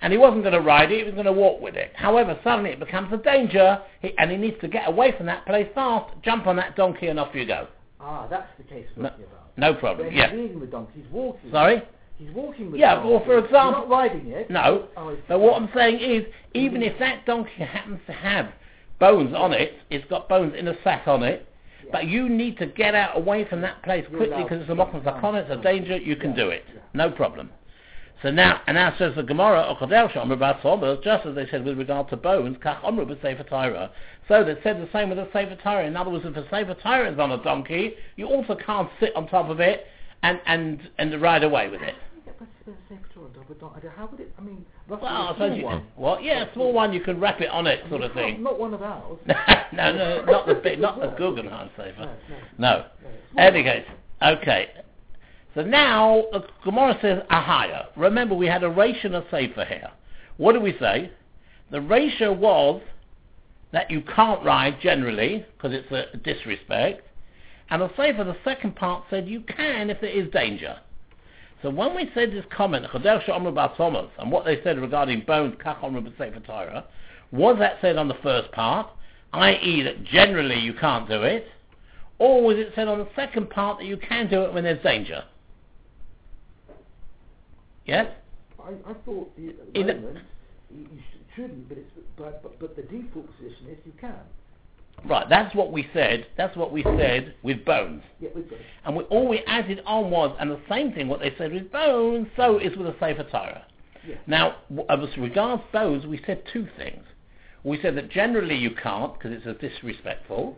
and 0.00 0.12
he 0.12 0.18
wasn't 0.18 0.42
going 0.42 0.54
to 0.54 0.60
ride 0.60 0.92
it, 0.92 0.98
he 0.98 1.04
was 1.04 1.14
going 1.14 1.26
to 1.26 1.32
walk 1.32 1.60
with 1.60 1.74
it. 1.74 1.90
However, 1.94 2.38
suddenly 2.44 2.70
it 2.70 2.78
becomes 2.78 3.12
a 3.12 3.16
danger, 3.16 3.82
he, 4.00 4.12
and 4.18 4.30
he 4.30 4.36
needs 4.36 4.56
to 4.60 4.68
get 4.68 4.88
away 4.88 5.12
from 5.16 5.26
that 5.26 5.44
place 5.46 5.68
fast, 5.74 6.14
jump 6.22 6.46
on 6.46 6.56
that 6.56 6.76
donkey 6.76 7.08
and 7.08 7.18
off 7.18 7.34
you 7.34 7.46
go. 7.46 7.66
Ah, 8.00 8.26
that's 8.30 8.48
the 8.58 8.64
case 8.64 8.86
we're 8.96 9.02
No, 9.04 9.08
talking 9.10 9.24
about. 9.24 9.58
no 9.58 9.74
problem, 9.74 10.08
he's 10.10 10.18
yeah. 10.18 10.32
leading 10.32 10.60
the 10.60 10.66
donkey. 10.66 10.92
He's 11.02 11.10
walking. 11.12 11.50
Sorry? 11.50 11.82
He's 12.16 12.30
walking 12.30 12.70
with 12.70 12.80
Yeah, 12.80 12.96
the 12.96 13.00
well, 13.02 13.18
donkey. 13.18 13.26
for 13.26 13.38
example- 13.38 13.80
He's 13.82 13.88
not 13.88 13.96
riding 13.96 14.26
it. 14.28 14.50
No, 14.50 14.88
Oh, 14.96 15.16
but 15.28 15.40
what 15.40 15.60
I'm 15.60 15.68
saying 15.74 15.98
is, 16.00 16.24
even 16.54 16.82
if 16.82 16.96
that 17.00 17.26
donkey 17.26 17.64
happens 17.64 18.00
to 18.06 18.12
have 18.12 18.52
bones 19.00 19.34
on 19.34 19.52
it, 19.52 19.74
it's 19.90 20.04
got 20.06 20.28
bones 20.28 20.54
in 20.56 20.68
a 20.68 20.74
sack 20.84 21.08
on 21.08 21.22
it, 21.24 21.47
Yeah. 21.88 21.92
but 21.92 22.06
you 22.06 22.28
need 22.28 22.58
to 22.58 22.66
get 22.66 22.94
out 22.94 23.16
away 23.16 23.44
from 23.48 23.60
that 23.62 23.82
place 23.82 24.06
quickly 24.08 24.42
because 24.42 24.60
it's 24.60 24.70
a 24.70 24.74
mokum 24.74 25.02
jump 25.04 25.04
sakon, 25.04 25.34
it's 25.34 25.50
a 25.50 25.56
danger, 25.56 25.96
you 25.96 26.16
can 26.16 26.34
do 26.34 26.48
it. 26.48 26.64
No 26.94 27.10
problem. 27.10 27.50
So 28.22 28.32
now, 28.32 28.60
and 28.66 28.74
now 28.74 28.94
says 28.98 29.14
the 29.14 29.22
Gemara, 29.22 29.72
Okadel 29.72 30.10
Shomer 30.12 30.36
Bas 30.36 30.60
Sober, 30.62 30.98
just 31.04 31.24
as 31.24 31.36
they 31.36 31.46
said 31.50 31.64
with 31.64 31.78
regard 31.78 32.08
to 32.08 32.16
bones, 32.16 32.56
Kach 32.58 32.80
Omru 32.82 33.06
B'Sefer 33.06 33.48
Torah. 33.48 33.92
So 34.26 34.42
they 34.42 34.56
said 34.64 34.78
the 34.80 34.88
same 34.92 35.08
with 35.08 35.18
the 35.18 35.28
Sefer 35.32 35.56
Torah. 35.62 35.86
In 35.86 35.96
other 35.96 36.10
words, 36.10 36.24
if 36.26 36.36
a 36.36 36.42
Sefer 36.50 36.74
Torah 36.82 37.12
is 37.12 37.18
on 37.20 37.30
a 37.30 37.42
donkey, 37.44 37.94
you 38.16 38.26
also 38.26 38.56
can't 38.56 38.90
sit 38.98 39.14
on 39.14 39.28
top 39.28 39.48
of 39.48 39.60
it 39.60 39.86
and, 40.24 40.40
and, 40.46 40.90
and 40.98 41.22
ride 41.22 41.44
away 41.44 41.68
with 41.68 41.80
it. 41.80 41.94
But 43.46 43.52
it's 43.52 43.60
a 43.60 43.60
safe 43.60 43.60
to 43.60 43.64
on 43.66 43.70
top 43.70 43.76
of 43.76 43.82
donkey. 43.82 43.96
How 43.96 44.06
would 44.06 44.20
it? 44.20 44.32
I 44.38 44.40
mean, 44.42 44.66
roughly 44.88 45.04
Well, 45.06 45.16
I 45.16 45.30
a 45.32 45.36
small 45.36 45.56
you, 45.58 45.64
one. 45.64 45.86
what? 45.96 46.22
Yeah, 46.22 46.44
a 46.44 46.52
small 46.54 46.72
one, 46.72 46.92
you 46.92 47.00
can 47.00 47.20
wrap 47.20 47.40
it 47.40 47.48
on 47.50 47.66
it, 47.66 47.84
sort 47.88 48.02
of 48.02 48.12
thing. 48.14 48.42
Not 48.42 48.58
one 48.58 48.74
of 48.74 48.82
ours. 48.82 49.18
no, 49.72 49.92
no, 49.92 50.24
not 50.24 50.46
the 50.46 50.54
big, 50.54 50.80
not 50.80 51.00
the 51.00 51.08
Guggenheim 51.18 51.70
No, 51.78 51.84
Sefer. 51.84 52.16
no. 52.58 52.84
No. 53.36 53.42
Any 53.42 53.62
case, 53.62 53.86
okay. 54.22 54.68
So 55.54 55.62
now 55.62 56.20
uh, 56.32 56.40
the 56.40 56.46
Gemara 56.64 56.98
says 57.00 57.22
ahaya. 57.30 57.86
Remember, 57.96 58.34
we 58.34 58.46
had 58.46 58.62
a 58.62 58.70
ratio 58.70 59.16
of 59.16 59.24
safer 59.30 59.64
here. 59.64 59.90
What 60.36 60.52
do 60.52 60.60
we 60.60 60.76
say? 60.78 61.10
The 61.70 61.80
ratio 61.80 62.32
was 62.32 62.80
that 63.72 63.90
you 63.90 64.02
can't 64.02 64.44
ride 64.44 64.80
generally 64.80 65.44
because 65.56 65.72
it's 65.76 65.90
a 65.90 66.16
disrespect, 66.18 67.02
and 67.70 67.82
the 67.82 67.90
safer, 67.96 68.24
the 68.24 68.36
second 68.44 68.76
part, 68.76 69.04
said 69.10 69.28
you 69.28 69.40
can 69.42 69.90
if 69.90 70.00
there 70.00 70.10
is 70.10 70.30
danger. 70.30 70.78
So 71.62 71.70
when 71.70 71.94
we 71.96 72.08
said 72.14 72.30
this 72.32 72.44
comment, 72.56 72.86
Chodesh 72.86 73.26
Omru 73.26 73.52
Basomas, 73.52 74.08
and 74.18 74.30
what 74.30 74.44
they 74.44 74.62
said 74.62 74.78
regarding 74.78 75.22
bones, 75.26 75.54
Kach 75.64 75.80
Omru 75.80 76.02
B'Sefer 76.08 76.44
Torah, 76.46 76.84
was 77.32 77.56
that 77.58 77.78
said 77.80 77.96
on 77.96 78.08
the 78.08 78.16
first 78.22 78.50
part, 78.52 78.88
i.e. 79.32 79.82
that 79.82 80.04
generally 80.04 80.58
you 80.58 80.72
can't 80.74 81.08
do 81.08 81.22
it, 81.22 81.46
or 82.18 82.42
was 82.44 82.56
it 82.56 82.72
said 82.74 82.88
on 82.88 82.98
the 82.98 83.08
second 83.16 83.50
part 83.50 83.78
that 83.78 83.86
you 83.86 83.96
can 83.96 84.28
do 84.30 84.42
it 84.42 84.54
when 84.54 84.64
there's 84.64 84.82
danger? 84.82 85.24
Yes? 87.86 88.06
I, 88.62 88.70
I 88.90 88.94
thought 89.04 89.34
the, 89.36 89.48
at 89.48 89.72
the 89.74 89.82
the- 89.82 89.94
moment 89.94 90.18
you, 90.70 90.82
you 90.82 91.00
shouldn't, 91.34 91.68
but 91.68 91.78
it's 91.78 91.90
but, 92.16 92.42
but 92.42 92.58
but 92.60 92.76
the 92.76 92.82
default 92.82 93.26
position 93.36 93.68
is 93.70 93.78
you 93.84 93.92
can. 94.00 94.14
Right, 95.04 95.28
that's 95.28 95.54
what 95.54 95.72
we 95.72 95.88
said. 95.92 96.26
That's 96.36 96.56
what 96.56 96.72
we 96.72 96.82
said 96.82 97.34
with 97.42 97.64
bones. 97.64 98.02
Yeah, 98.20 98.30
we've. 98.34 98.52
And 98.84 98.96
we, 98.96 99.04
all 99.04 99.28
we 99.28 99.40
added 99.46 99.80
on 99.86 100.10
was, 100.10 100.36
and 100.40 100.50
the 100.50 100.60
same 100.68 100.92
thing, 100.92 101.08
what 101.08 101.20
they 101.20 101.34
said 101.38 101.52
with 101.52 101.70
bones, 101.70 102.26
so 102.36 102.58
is 102.58 102.76
with 102.76 102.88
a 102.88 102.96
Sefer 102.98 103.24
Torah. 103.24 103.64
Yeah. 104.06 104.16
Now, 104.26 104.56
as 104.88 104.98
uh, 104.98 105.20
regards 105.20 105.62
bones, 105.72 106.06
we 106.06 106.20
said 106.26 106.42
two 106.52 106.66
things. 106.76 107.04
We 107.64 107.80
said 107.80 107.96
that 107.96 108.10
generally 108.10 108.56
you 108.56 108.70
can't 108.70 109.14
because 109.14 109.32
it's 109.32 109.46
a 109.46 109.54
disrespectful, 109.54 110.56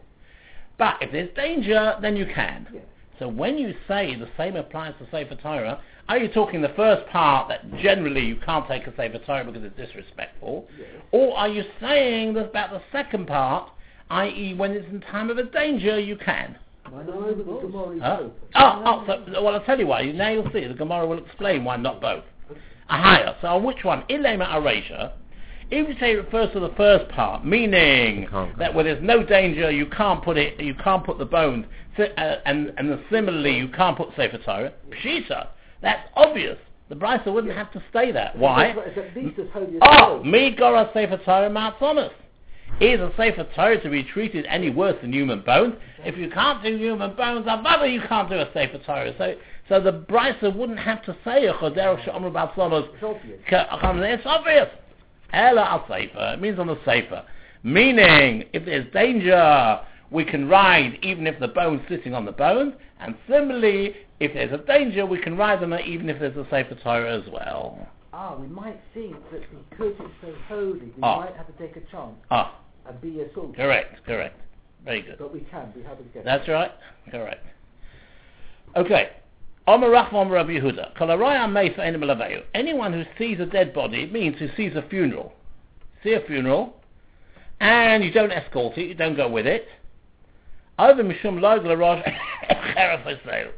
but 0.78 0.97
if 1.00 1.12
there's 1.12 1.35
danger, 1.35 1.97
then 2.00 2.16
you 2.16 2.26
can. 2.26 2.66
Yeah. 2.73 2.80
So 3.18 3.28
when 3.28 3.59
you 3.59 3.75
say 3.87 4.16
the 4.16 4.28
same 4.38 4.56
applies 4.56 4.94
to 4.99 5.06
Sefer 5.11 5.35
Torah, 5.37 5.82
are 6.09 6.16
you 6.16 6.28
talking 6.28 6.62
the 6.62 6.73
first 6.75 7.06
part 7.11 7.49
that 7.49 7.70
generally 7.78 8.25
you 8.25 8.37
can't 8.37 8.66
take 8.66 8.87
a 8.87 8.97
Sefer 8.97 9.18
Torah 9.18 9.44
because 9.44 9.62
it's 9.62 9.76
disrespectful, 9.76 10.66
or 11.12 11.37
are 11.37 11.49
you 11.49 11.62
saying 11.80 12.32
that 12.35 12.47
about 12.47 12.70
the 12.70 12.80
second 12.90 13.26
part, 13.26 13.70
i.e. 14.11 14.55
when 14.55 14.73
it's 14.73 14.87
in 14.90 15.00
time 15.00 15.31
of 15.31 15.38
a 15.38 15.45
danger, 15.45 15.99
you 15.99 16.17
can? 16.17 16.57
Why 16.90 17.02
not 17.05 17.17
over 17.17 17.35
the 17.35 17.43
both? 17.45 17.62
Gemara 17.62 17.90
is 17.97 18.02
Huh? 18.02 18.17
open. 18.21 18.33
Oh, 18.57 18.83
oh, 18.85 19.05
so, 19.07 19.43
well, 19.43 19.55
I'll 19.55 19.64
tell 19.64 19.79
you 19.79 19.87
why. 19.87 20.05
Now 20.11 20.31
you'll 20.31 20.50
see. 20.52 20.67
The 20.67 20.75
Gemara 20.75 21.07
will 21.07 21.19
explain 21.19 21.64
why 21.64 21.76
not 21.76 22.00
both. 22.00 22.25
Ahaya. 22.90 23.37
So 23.40 23.49
on 23.49 23.64
which 23.64 23.85
one? 23.85 24.02
Ilema 24.11 24.49
Arasha. 24.49 25.12
If 25.71 25.88
you 25.88 25.95
say 26.00 26.12
it 26.14 26.17
refers 26.17 26.52
to 26.55 26.59
the 26.61 26.71
first 26.76 27.09
part, 27.12 27.47
meaning 27.47 28.23
You 28.23 28.29
can't 28.29 28.52
go. 28.52 28.59
that 28.59 28.75
where 28.75 28.83
there's 28.83 29.00
no 29.02 29.23
danger, 29.23 29.71
you 29.71 29.87
can't 29.87 30.21
put 30.25 30.37
it, 30.37 30.59
you 30.59 30.75
can't 30.75 31.05
put 31.05 31.19
the 31.19 31.25
bones, 31.25 31.64
si- 31.97 32.09
uh, 32.19 32.37
and 32.45 32.73
and 32.76 32.90
then 32.90 33.05
similarly 33.09 33.57
you 33.57 33.69
can't 33.69 33.97
put 33.97 34.09
Sefer 34.17 34.38
Torah. 34.38 34.73
Pshita. 34.90 35.47
That's 35.81 36.09
obvious. 36.17 36.59
The 36.88 36.97
Brisa 36.97 37.33
wouldn't 37.33 37.55
have 37.55 37.73
to 37.75 37.83
say 37.93 38.11
that. 38.11 38.37
Why? 38.37 38.75
It's 38.76 38.99
at 38.99 39.14
least 39.14 39.38
as 39.38 39.47
holy 39.52 39.76
as 39.76 39.81
Oh, 39.83 40.25
me 40.25 40.50
Gora 40.50 40.90
Sefer 40.93 41.19
Torah 41.25 41.49
Mount 41.49 41.79
Thomas. 41.79 42.11
Is 42.81 42.99
a 42.99 43.12
Sefer 43.17 43.47
Torah 43.55 43.81
to 43.83 43.91
be 43.91 44.03
treated 44.03 44.47
any 44.47 44.71
worse 44.71 44.97
than 45.03 45.12
human 45.12 45.43
bones? 45.43 45.75
If 46.05 46.17
you 46.17 46.31
can't 46.31 46.62
do 46.62 46.77
human 46.77 47.15
bones, 47.15 47.47
Avada, 47.47 47.93
you 47.93 48.00
can't 48.09 48.29
do 48.31 48.37
a 48.37 48.49
Sefer 48.55 48.79
Torah. 48.87 49.12
So, 49.19 49.35
so 49.69 49.81
the 49.81 49.93
Brisa 49.93 50.55
wouldn't 50.55 50.79
have 50.79 51.05
to 51.05 51.15
say 51.25 51.47
a 51.47 51.53
Chodero 51.53 52.03
Shomru 52.05 52.33
Bal 52.33 52.53
Thomas. 52.55 52.85
It's 52.95 53.03
obvious. 53.05 53.41
It's 53.47 54.27
obvious. 54.27 54.69
Ella 55.33 55.62
al 55.62 55.85
Sefer. 55.89 56.35
It 56.35 56.41
means 56.41 56.59
on 56.59 56.69
the 56.69 56.79
Sefer. 56.87 57.23
Meaning, 57.62 58.45
if 58.55 58.65
there's 58.65 58.91
danger, 58.95 59.81
we 60.11 60.25
can 60.25 60.49
ride 60.49 60.99
even 61.03 61.27
if 61.27 61.39
the 61.39 61.49
bone's 61.49 61.83
sitting 61.89 62.15
on 62.15 62.25
the 62.25 62.33
bone. 62.33 62.75
And 62.99 63.15
similarly, 63.29 63.95
if 64.21 64.33
there's 64.33 64.53
a 64.53 64.65
danger, 64.65 65.05
we 65.05 65.19
can 65.21 65.37
ride 65.37 65.62
on 65.62 65.73
it 65.75 65.87
even 65.87 66.09
if 66.09 66.19
there's 66.19 66.37
a 66.37 66.47
Sefer 66.50 66.77
Torah 66.83 67.15
as 67.15 67.29
well. 67.31 67.87
Ah, 68.12 68.35
we 68.37 68.47
might 68.49 68.81
think 68.93 69.15
that 69.31 69.41
because 69.71 69.93
it's 70.00 70.11
so 70.21 70.35
holy, 70.49 70.81
we 70.81 70.93
Ah. 71.03 71.21
might 71.21 71.37
have 71.37 71.47
to 71.47 71.53
take 71.53 71.77
a 71.77 71.81
chance 71.93 72.17
Ah, 72.31 72.53
and 72.87 73.00
be 73.00 73.20
a 73.20 73.28
correct, 73.54 74.04
correct. 74.06 74.40
Very 74.84 75.02
good. 75.02 75.18
But 75.18 75.32
we 75.32 75.40
can, 75.40 75.72
we 75.76 75.82
have 75.82 75.99
it 75.99 76.06
again. 76.06 76.22
That's 76.25 76.49
right. 76.49 76.72
Correct. 77.10 77.44
Okay. 78.76 79.10
Omer 79.66 79.88
Rachman 79.88 80.30
Rabbi 80.30 80.52
Yehuda. 80.52 80.96
Kol 80.96 81.08
haraya 81.08 81.50
meis 81.50 81.72
ve'ein. 81.76 82.42
Anyone 82.54 82.92
who 82.92 83.04
sees 83.18 83.38
a 83.40 83.46
dead 83.46 83.75
body 83.75 84.06
means 84.06 84.38
who 84.38 84.49
sees 84.56 84.75
a 84.75 84.82
funeral. 84.88 85.32
See 86.02 86.14
a 86.14 86.20
funeral, 86.26 86.76
and 87.60 88.02
you 88.02 88.10
don't 88.10 88.32
escort 88.32 88.78
it, 88.78 88.88
you 88.88 88.94
don't 88.94 89.16
go 89.16 89.28
with 89.28 89.46
it. 89.46 89.68
Over 90.78 91.04
mishum 91.04 91.40
loig 91.40 91.62
l'rosh 91.64 92.02
cheref 92.75 93.52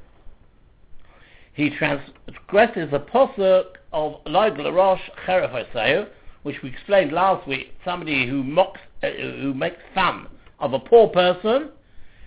He 1.52 1.70
transgresses 1.70 2.90
the 2.90 2.98
posuk 2.98 3.66
of 3.92 4.24
loig 4.26 4.58
l'rosh 4.58 5.00
cheref 5.24 6.08
which 6.42 6.56
we 6.62 6.70
explained 6.70 7.12
last 7.12 7.46
week. 7.46 7.72
Somebody 7.84 8.26
who 8.28 8.42
mocks, 8.42 8.80
uh, 9.02 9.08
who 9.10 9.54
makes 9.54 9.78
fun 9.94 10.26
of 10.58 10.72
a 10.72 10.78
poor 10.78 11.08
person, 11.08 11.70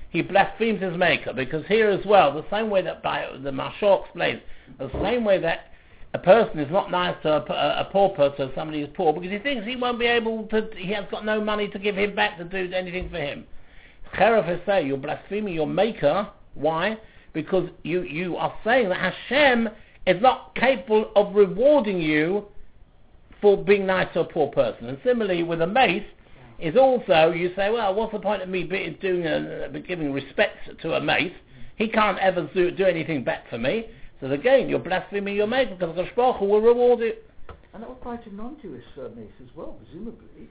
he 0.10 0.22
blasphemes 0.22 0.82
his 0.82 0.98
maker 0.98 1.34
because 1.34 1.66
here 1.68 1.90
as 1.90 2.06
well, 2.06 2.34
the 2.34 2.46
same 2.50 2.70
way 2.70 2.82
that 2.82 3.04
by 3.04 3.28
the 3.44 3.52
Mashal 3.52 4.06
explains, 4.06 4.42
the 4.80 4.90
same 5.02 5.26
way 5.26 5.40
that 5.40 5.72
a 6.14 6.20
person 6.20 6.60
is 6.60 6.72
not 6.72 6.90
nice 6.90 7.16
to 7.24 7.30
a 7.30 7.90
poor 7.92 8.10
person, 8.10 8.50
somebody 8.56 8.80
who's 8.80 8.90
poor, 8.94 9.12
because 9.12 9.30
he 9.30 9.40
thinks 9.40 9.68
he 9.68 9.76
won't 9.76 10.00
be 10.00 10.06
able 10.06 10.44
to, 10.46 10.70
he 10.78 10.94
has 10.94 11.04
got 11.12 11.26
no 11.26 11.42
money 11.42 11.68
to 11.68 11.78
give 11.78 11.98
him 11.98 12.16
back 12.16 12.38
to 12.38 12.46
do 12.46 12.74
anything 12.74 13.10
for 13.10 13.18
him. 13.18 13.46
Cheref 14.16 14.66
say 14.66 14.86
you're 14.86 14.98
blaspheming 14.98 15.54
your 15.54 15.68
maker. 15.68 16.30
Why? 16.54 16.98
Because 17.34 17.70
you, 17.84 18.04
you 18.04 18.38
are 18.38 18.54
saying 18.64 18.88
that 18.90 19.14
Hashem 19.14 19.68
is 20.08 20.22
not 20.22 20.56
capable 20.56 21.12
of 21.18 21.36
rewarding 21.36 22.00
you 22.00 22.46
for 23.46 23.64
being 23.64 23.86
nice 23.86 24.12
to 24.14 24.22
a 24.22 24.26
poor 24.26 24.48
person. 24.48 24.88
And 24.88 24.98
similarly 25.04 25.44
with 25.44 25.62
a 25.62 25.68
mace, 25.68 26.04
is 26.58 26.76
also 26.76 27.32
you 27.32 27.52
say, 27.56 27.70
well, 27.70 27.94
what's 27.94 28.12
the 28.12 28.18
point 28.18 28.42
of 28.42 28.50
me 28.50 28.64
doing 28.64 29.28
a, 29.28 29.70
giving 29.88 30.12
respect 30.12 30.58
to 30.82 30.94
a 30.96 31.00
mace? 31.00 31.32
He 31.76 31.88
can't 31.88 32.18
ever 32.18 32.50
do, 32.56 32.72
do 32.72 32.86
anything 32.86 33.24
back 33.24 33.48
for 33.48 33.60
me. 33.60 33.86
So 34.20 34.32
again, 34.32 34.68
you're 34.68 34.80
blaspheming 34.80 35.36
your 35.36 35.46
maker 35.46 35.76
because 35.76 35.96
the 35.96 36.08
Baruch 36.16 36.42
will 36.42 36.60
reward 36.60 37.02
it. 37.02 37.30
And 37.76 37.84
that 37.84 37.90
would 37.90 38.00
apply 38.00 38.18
to 38.18 38.34
non-Jewish 38.34 38.84
uh, 38.98 39.10
mace 39.16 39.28
as 39.44 39.56
well, 39.56 39.78
presumably. 39.84 40.50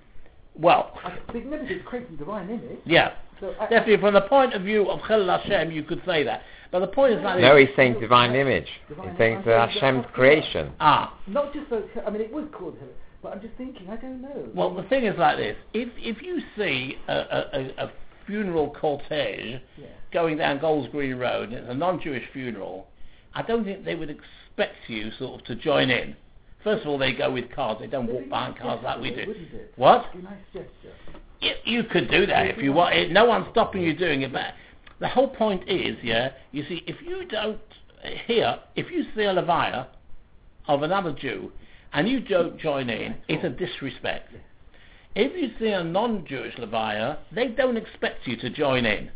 Well, 0.54 0.96
I, 1.02 1.18
they 1.32 1.40
never 1.40 1.66
did 1.66 1.84
create 1.84 2.08
the 2.08 2.16
divine 2.16 2.48
image. 2.48 2.78
yeah, 2.84 3.14
So 3.40 3.56
I, 3.58 3.68
definitely 3.68 3.96
from 3.96 4.14
the 4.14 4.20
point 4.20 4.54
of 4.54 4.62
view 4.62 4.88
of 4.88 5.00
Chilul 5.00 5.40
Hashem, 5.40 5.72
you 5.72 5.82
could 5.82 6.02
say 6.06 6.22
that. 6.22 6.42
But 6.75 6.81
the 6.81 6.88
point 6.88 7.12
is 7.12 7.23
like 7.23 7.38
No, 7.38 7.57
he's 7.57 7.69
saying 7.76 8.00
divine 8.00 8.35
image. 8.35 8.66
He's 8.88 8.97
saying 9.16 9.45
to 9.45 9.50
Hashem's 9.50 10.07
creation. 10.12 10.73
Ah, 10.81 11.16
not 11.28 11.54
just 11.54 11.71
those, 11.71 11.85
I 12.04 12.11
mean, 12.11 12.21
it 12.21 12.33
was 12.33 12.47
called 12.52 12.75
heaven, 12.81 12.93
but 13.23 13.33
I'm 13.33 13.40
just 13.40 13.54
thinking, 13.57 13.88
I 13.88 13.95
don't 13.95 14.21
know. 14.21 14.49
Well, 14.52 14.75
the 14.75 14.83
thing 14.88 15.04
is 15.04 15.16
like 15.16 15.37
this: 15.37 15.57
if 15.73 15.88
if 15.97 16.21
you 16.21 16.40
see 16.57 16.97
a, 17.07 17.12
a, 17.12 17.45
a 17.52 17.85
a 17.85 17.93
funeral 18.26 18.75
cortege 18.75 19.61
Yeah. 19.78 19.87
going 20.12 20.37
down 20.37 20.59
Golders 20.59 20.90
Green 20.90 21.14
Road, 21.14 21.50
and 21.50 21.59
it's 21.59 21.71
a 21.71 21.75
non-Jewish 21.75 22.25
funeral, 22.33 22.88
I 23.35 23.43
don't 23.43 23.64
think 23.64 23.85
they 23.85 23.95
would 23.95 24.11
expect 24.11 24.75
you 24.88 25.12
sort 25.16 25.43
of 25.43 25.47
to 25.47 25.54
join 25.54 25.90
in. 25.90 26.16
First 26.64 26.83
of 26.83 26.88
all, 26.88 26.99
they 26.99 27.12
go 27.12 27.31
with 27.31 27.52
cars; 27.52 27.76
they 27.78 27.87
don't 27.87 28.07
It'd 28.07 28.14
walk 28.16 28.25
be 28.25 28.31
behind 28.31 28.54
nice 28.54 28.62
cars 28.62 28.81
like 28.83 29.00
we 29.00 29.11
do. 29.11 29.31
It? 29.31 29.75
What? 29.76 30.07
It'd 30.11 30.23
be 30.23 30.26
a 30.26 30.31
nice 30.31 30.45
gesture. 30.52 31.21
You, 31.40 31.52
you 31.62 31.85
could 31.85 32.11
do 32.11 32.26
that 32.26 32.49
if 32.49 32.59
you 32.59 32.73
want. 32.73 32.97
It, 32.97 33.12
no 33.12 33.26
one's 33.26 33.47
stopping 33.52 33.83
you 33.83 33.95
doing 33.95 34.23
it. 34.23 34.33
But 34.33 34.54
the 35.04 35.08
whole 35.11 35.28
point 35.28 35.68
is, 35.68 35.99
yeah, 36.02 36.30
you 36.50 36.64
see, 36.66 36.82
if 36.87 36.96
you 37.06 37.26
don't 37.26 37.61
hear, 38.26 38.58
if 38.75 38.90
you 38.90 39.04
see 39.14 39.25
a 39.25 39.34
levaya 39.34 39.87
of 40.66 40.82
another 40.82 41.12
Jew 41.12 41.52
and 41.92 42.08
you 42.08 42.20
don't 42.20 42.58
join 42.58 42.88
in, 42.88 43.14
it's 43.28 43.44
a 43.44 43.50
disrespect. 43.50 44.32
If 45.14 45.37
you 45.37 45.50
see 45.58 45.73
a 45.73 45.84
non-Jewish 45.84 46.54
levaya, 46.54 47.18
they 47.30 47.49
don't 47.49 47.76
expect 47.76 48.26
you 48.26 48.38
to 48.38 48.49
join 48.49 48.87
in. 48.87 49.11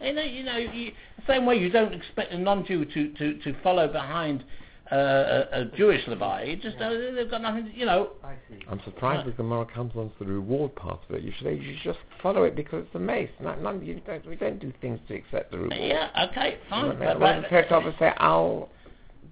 You 0.00 0.08
uh, 0.08 0.12
know, 0.14 0.22
you 0.22 0.42
know, 0.42 0.56
you, 0.56 0.90
same 1.28 1.46
way 1.46 1.54
you 1.54 1.70
don't 1.70 1.94
expect 1.94 2.32
a 2.32 2.38
non-Jew 2.38 2.86
to, 2.86 3.12
to, 3.12 3.38
to 3.38 3.62
follow 3.62 3.86
behind 3.86 4.42
uh, 4.90 5.44
a, 5.52 5.60
a 5.60 5.64
Jewish 5.76 6.04
levaya. 6.06 6.48
You 6.48 6.56
just 6.56 6.78
don't, 6.78 7.14
they've 7.14 7.30
got 7.30 7.42
nothing. 7.42 7.66
To, 7.66 7.76
you 7.76 7.86
know, 7.86 8.10
I 8.24 8.34
see. 8.48 8.58
I'm 8.70 8.80
surprised 8.84 9.26
with 9.26 9.36
the 9.36 9.42
Gemara 9.42 9.66
comes 9.66 9.92
on 9.96 10.10
to 10.18 10.24
the 10.24 10.32
reward 10.32 10.74
part 10.76 11.00
of 11.08 11.14
it. 11.16 11.22
You 11.22 11.32
should, 11.38 11.46
you 11.46 11.74
should 11.76 11.82
just 11.84 11.98
follow 12.22 12.44
it 12.44 12.56
because 12.56 12.84
it's 12.86 12.94
a 12.94 12.98
mace. 12.98 13.30
Not, 13.40 13.60
none, 13.62 13.84
you 13.84 14.00
don't, 14.06 14.26
we 14.26 14.36
don't 14.36 14.58
do 14.58 14.72
things 14.80 14.98
to 15.08 15.14
accept 15.14 15.50
the 15.50 15.58
reward. 15.58 15.78
yeah, 15.80 16.28
okay, 16.30 16.58
fine. 16.70 16.88
When 16.88 16.98
but- 16.98 17.20
when 17.20 17.42
but- 17.42 17.50
the 17.50 17.62
Torah 17.68 17.94
say, 17.98 18.12
I'll, 18.18 18.68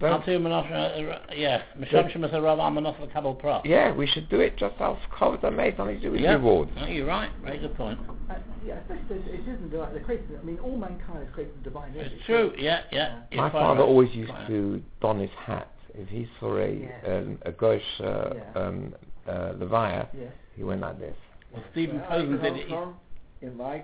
yeah, 0.00 1.62
Misham 1.78 2.10
Shemas 2.12 2.32
Rav 2.32 2.58
Amanoff 2.58 3.02
a 3.02 3.06
couple 3.12 3.34
pro. 3.34 3.60
yeah, 3.64 3.92
we 3.92 4.06
should 4.06 4.28
do 4.28 4.40
it 4.40 4.56
just 4.56 4.74
I'll 4.80 4.98
cover 5.16 5.38
the 5.40 5.50
mace, 5.50 5.74
nothing 5.78 5.96
to 5.96 6.02
do 6.02 6.10
with 6.12 6.20
Yeah. 6.20 6.32
reward. 6.34 6.68
No, 6.76 6.86
you're 6.86 7.06
right. 7.06 7.30
Very 7.42 7.58
good 7.58 7.74
point. 7.76 7.98
Uh, 8.28 8.34
yeah, 8.64 8.78
especially 8.80 9.16
it 9.32 9.40
isn't 9.40 9.72
like 9.72 9.94
the 9.94 10.00
created. 10.00 10.38
I 10.38 10.44
mean, 10.44 10.58
all 10.58 10.76
mankind 10.76 11.22
is 11.26 11.32
created 11.34 11.54
in 11.56 11.62
divine 11.62 11.94
image. 11.94 12.12
It's 12.12 12.24
true. 12.26 12.52
Yeah, 12.58 12.80
yeah. 12.92 13.20
Yeah. 13.30 13.36
My 13.36 13.42
You're 13.44 13.50
father 13.52 13.80
right. 13.80 13.86
always 13.88 14.14
used 14.14 14.30
Quite 14.30 14.48
to 14.48 14.82
don 15.00 15.18
his 15.20 15.30
hat. 15.44 15.70
If 15.94 16.08
he 16.08 16.28
saw 16.40 16.56
a, 16.58 16.70
Yeah. 17.06 17.12
um, 17.16 17.38
a 17.42 17.52
gosh 17.52 17.80
uh, 18.00 18.34
Yeah. 18.34 18.60
um, 18.60 18.94
uh, 19.26 19.52
levaya, 19.54 20.06
Yes. 20.12 20.32
he 20.56 20.62
went 20.62 20.80
like 20.82 20.98
this. 20.98 21.16
Well, 21.52 21.62
Stephen 21.72 22.00
Where 22.00 22.08
Posen 22.08 22.38
did 22.42 22.56
it. 22.56 22.68
from, 22.68 22.96
in 23.40 23.56
where 23.56 23.68
I 23.68 23.78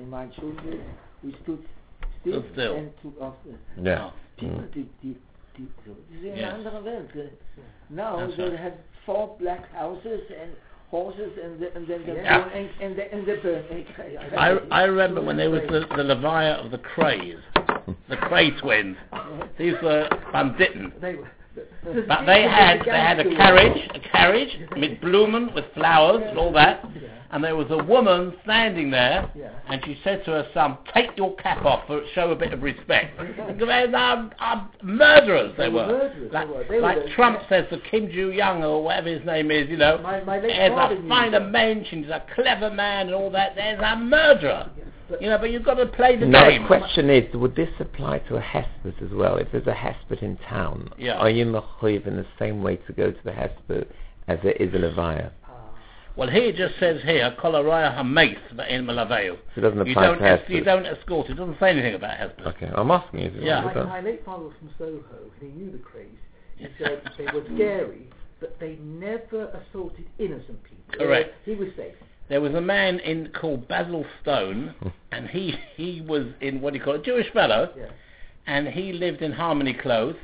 in 0.00 0.10
my 0.10 0.26
childhood, 0.28 0.80
we 1.24 1.32
stood 1.42 1.64
still, 2.20 2.42
Stood 2.42 2.52
still. 2.52 2.76
and 2.76 2.92
took 3.02 3.20
off 3.20 3.34
the 3.44 3.82
Yeah. 3.82 4.04
Oh, 4.06 4.12
people, 4.36 4.58
Mm. 4.58 4.74
die, 4.74 4.86
die, 5.02 5.14
die, 5.60 5.68
so, 5.86 5.96
die 6.10 6.18
sind 6.20 6.32
in 6.32 6.36
Yes. 6.38 6.54
einer 6.54 6.74
anderen 6.74 6.86
äh. 6.86 7.28
Now 7.88 8.18
That's 8.18 8.36
they 8.36 8.44
right. 8.44 8.58
have 8.58 8.72
four 9.04 9.36
black 9.38 9.70
houses 9.72 10.20
and 10.30 10.52
horses 10.90 11.32
and, 11.42 11.60
the, 11.60 11.74
and 11.76 11.86
then 11.86 12.04
the 12.06 12.14
Yeah. 12.14 12.38
burn 12.40 12.52
and, 12.52 12.70
and, 12.80 12.96
they, 12.96 13.08
and 13.10 13.26
they 13.26 13.36
burn. 13.36 13.64
I, 14.36 14.58
I 14.70 14.82
remember 14.84 15.20
when 15.22 15.36
there 15.36 15.50
was 15.50 15.62
the, 15.68 15.80
the 15.96 16.02
Levaya 16.02 16.64
of 16.64 16.70
the 16.70 16.78
Crays, 16.78 17.38
the 18.08 18.16
Cray 18.16 18.50
twins. 18.60 18.96
These 19.58 19.74
were 19.82 20.08
banditten. 20.32 20.92
They 21.00 21.14
were. 21.16 21.30
But 22.08 22.26
they 22.26 22.42
had 22.42 22.80
they 22.84 22.90
had 22.90 23.20
a 23.20 23.24
carriage, 23.36 23.90
a 23.94 24.00
carriage 24.00 24.56
with 24.76 25.00
blumen, 25.00 25.54
with 25.54 25.64
flowers 25.74 26.22
and 26.26 26.38
all 26.38 26.52
that. 26.52 26.84
And 27.32 27.44
there 27.44 27.54
was 27.54 27.68
a 27.70 27.78
woman 27.84 28.34
standing 28.42 28.90
there, 28.90 29.30
and 29.68 29.80
she 29.84 29.96
said 30.02 30.24
to 30.24 30.32
her 30.32 30.48
son, 30.52 30.78
"Take 30.92 31.16
your 31.16 31.36
cap 31.36 31.64
off 31.64 31.86
for 31.86 32.02
show 32.12 32.32
a 32.32 32.34
bit 32.36 32.52
of 32.52 32.60
respect." 32.62 33.16
Because 33.18 33.56
they 33.68 33.84
are, 33.84 33.94
are 33.94 34.16
um, 34.16 34.32
um, 34.40 34.70
murderers. 34.82 35.52
They, 35.56 35.64
They 35.64 35.68
were 35.68 35.86
murderers, 35.86 36.30
they 36.32 36.36
Like, 36.38 36.48
were. 36.48 36.64
They 36.68 36.80
like 36.80 36.98
Trump 37.14 37.38
says 37.48 37.66
to 37.70 37.78
Kim 37.88 38.10
Joo 38.10 38.32
Young 38.32 38.64
or 38.64 38.82
whatever 38.82 39.08
his 39.10 39.24
name 39.24 39.52
is, 39.52 39.68
you 39.68 39.76
know, 39.76 39.98
My- 39.98 40.24
my 40.24 40.40
late 40.40 40.48
there's 40.48 40.72
father 40.72 40.96
a 40.96 40.98
knew 40.98 41.08
finer 41.08 41.38
that. 41.38 41.50
mensch 41.52 41.86
and 41.92 42.04
he's 42.04 42.12
a 42.12 42.24
clever 42.34 42.70
man 42.70 43.06
and 43.06 43.14
all 43.14 43.30
that. 43.30 43.54
There's 43.54 43.80
a 43.80 43.96
murderer. 43.96 44.68
But- 45.10 45.20
You 45.22 45.28
know, 45.28 45.38
but 45.38 45.50
you've 45.50 45.64
got 45.64 45.74
to 45.74 45.86
play 45.86 46.16
the 46.16 46.24
Now 46.26 46.48
game. 46.48 46.62
the 46.62 46.68
question 46.68 47.10
is, 47.10 47.34
would 47.34 47.56
this 47.56 47.68
apply 47.80 48.20
to 48.20 48.36
a 48.36 48.40
hesped 48.40 49.02
as 49.02 49.10
well? 49.12 49.36
If 49.36 49.50
there's 49.52 49.66
a 49.66 49.72
hesped 49.74 50.22
in 50.22 50.36
town, 50.48 50.90
Yeah. 50.96 51.18
are 51.18 51.28
you 51.28 51.44
mechuyev 51.46 52.06
in 52.06 52.16
the 52.16 52.26
same 52.38 52.62
way 52.62 52.76
to 52.86 52.92
go 52.92 53.10
to 53.10 53.24
the 53.24 53.32
hesped 53.32 53.86
as 54.28 54.38
there 54.42 54.52
is 54.52 54.72
a 54.72 54.78
levaya? 54.78 55.30
Ah. 55.48 55.50
Well, 56.16 56.28
here 56.28 56.44
it 56.44 56.56
just 56.56 56.78
says 56.78 57.02
here, 57.02 57.34
Koloraya 57.38 57.96
Hamas 57.98 58.36
in 58.68 58.86
Malaveo. 58.86 59.36
So 59.54 59.58
it 59.58 59.60
doesn't 59.62 59.84
You 59.84 59.92
apply 59.92 60.06
don't, 60.06 60.18
to 60.18 60.24
es- 60.24 60.48
you 60.48 60.62
don't 60.62 60.86
escort. 60.86 61.28
It 61.28 61.34
doesn't 61.34 61.58
say 61.58 61.70
anything 61.70 61.94
about 61.94 62.16
husband. 62.16 62.46
Okay, 62.46 62.70
I'm 62.72 62.90
asking 62.92 63.20
you. 63.20 63.32
Yeah. 63.40 63.62
My, 63.62 63.74
my 63.84 64.00
late 64.00 64.24
father 64.24 64.44
was 64.44 64.54
from 64.60 64.70
Soho, 64.78 65.02
and 65.40 65.52
he 65.52 65.58
knew 65.58 65.72
the 65.72 65.78
Crays. 65.78 66.06
He 66.56 66.66
said 66.78 67.02
they 67.18 67.24
were 67.24 67.44
scary, 67.54 68.08
but 68.38 68.60
they 68.60 68.76
never 68.82 69.46
assaulted 69.60 70.04
innocent 70.18 70.62
people. 70.62 71.04
Correct. 71.04 71.34
He 71.44 71.54
was 71.56 71.68
safe. 71.76 71.94
There 72.30 72.40
was 72.40 72.54
a 72.54 72.60
man 72.60 73.00
in 73.00 73.30
called 73.38 73.66
Basil 73.68 74.06
Stone, 74.22 74.74
and 75.12 75.28
he 75.28 75.54
he 75.76 76.00
was 76.00 76.26
in 76.40 76.60
what 76.62 76.72
do 76.72 76.78
you 76.78 76.84
call 76.84 76.94
it, 76.94 77.00
a 77.00 77.04
Jewish 77.04 77.30
fellow, 77.32 77.68
Yeah. 77.76 77.86
and 78.46 78.68
he 78.68 78.92
lived 78.92 79.20
in 79.20 79.32
Harmony 79.32 79.74
Close, 79.74 80.14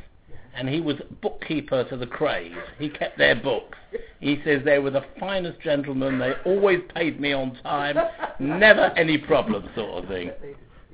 and 0.55 0.69
he 0.69 0.81
was 0.81 0.97
bookkeeper 1.21 1.83
to 1.85 1.97
the 1.97 2.07
Crays. 2.07 2.55
He 2.79 2.89
kept 2.89 3.19
their 3.19 3.35
books. 3.35 3.77
He 4.21 4.41
says 4.45 4.63
they 4.65 4.79
were 4.79 4.91
the 4.93 5.05
finest 5.21 5.61
gentlemen. 5.61 6.19
They 6.21 6.33
always 6.47 6.81
paid 6.95 7.21
me 7.21 7.33
on 7.33 7.57
time. 7.63 7.97
Never 8.39 8.93
any 8.97 9.19
problem, 9.19 9.69
sort 9.75 10.05
of 10.05 10.09
thing. 10.09 10.31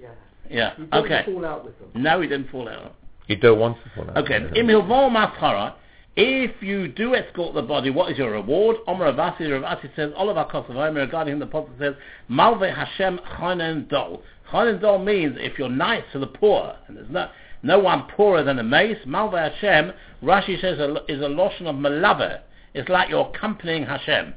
Yeah. 0.01 0.09
Yeah. 0.51 0.73
You 0.79 0.89
Okay. 0.93 1.23
fall 1.27 1.45
out 1.45 1.65
with 1.65 1.79
them. 1.79 2.03
No, 2.03 2.21
he 2.23 2.27
didn't 2.27 2.49
fall 2.51 2.69
out. 2.69 2.95
You 3.29 3.37
don't 3.37 3.59
want 3.59 3.77
to 3.85 3.91
fall 3.95 4.11
out. 4.11 4.17
Okay, 4.17 4.37
im 4.59 4.67
hilvol 4.67 5.11
maschara, 5.11 5.75
if 6.17 6.63
you 6.63 6.89
do 6.89 7.15
escort 7.15 7.55
the 7.55 7.63
body, 7.63 7.89
what 7.91 8.13
is 8.13 8.19
your 8.19 8.33
reward? 8.33 8.77
Omer 8.87 9.07
Rav 9.07 9.35
Assi, 9.35 9.43
Ravasi 9.43 9.95
says, 9.97 10.13
Oliver 10.15 10.45
Kosovomer, 10.45 10.97
regarding 10.97 11.35
him, 11.35 11.39
the 11.39 11.47
prophet 11.47 11.73
says, 11.79 11.95
Malve 12.31 12.75
Hashem 12.75 13.19
chonen 13.39 13.89
dol. 13.89 14.23
Chonen 14.53 14.81
dol 14.81 14.99
means 14.99 15.37
if 15.39 15.59
you're 15.59 15.71
nice 15.71 16.03
to 16.13 16.19
the 16.19 16.27
poor, 16.27 16.77
and 16.87 16.99
there's 16.99 17.11
no, 17.11 17.31
no 17.63 17.79
one 17.79 18.05
poorer 18.15 18.45
than 18.45 18.59
a 18.59 18.63
mace, 18.63 18.99
Malve 19.07 19.53
Hashem, 19.53 19.93
Rashi 20.23 20.61
says, 20.61 20.79
is 21.09 21.23
a 21.23 21.29
lotion 21.29 21.67
of 21.67 21.77
malave. 21.77 22.41
It's 22.75 22.89
like 22.89 23.09
you're 23.09 23.31
accompanying 23.35 23.85
Hashem. 23.85 24.35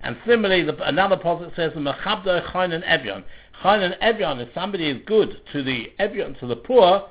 And 0.00 0.16
similarly, 0.26 0.64
the, 0.64 0.76
another 0.88 1.16
posuk 1.16 1.54
says, 1.56 1.72
"Mechabda 1.72 2.50
Chayin 2.50 2.72
and 2.72 2.84
Evyon." 2.84 3.24
Chayin 3.62 3.92
and 3.92 3.96
Evyon, 4.00 4.40
if 4.40 4.48
somebody 4.54 4.88
is 4.88 5.00
good 5.04 5.40
to 5.52 5.62
the 5.62 5.92
Evyon, 5.98 6.38
to 6.40 6.46
the 6.46 6.56
poor, 6.56 7.08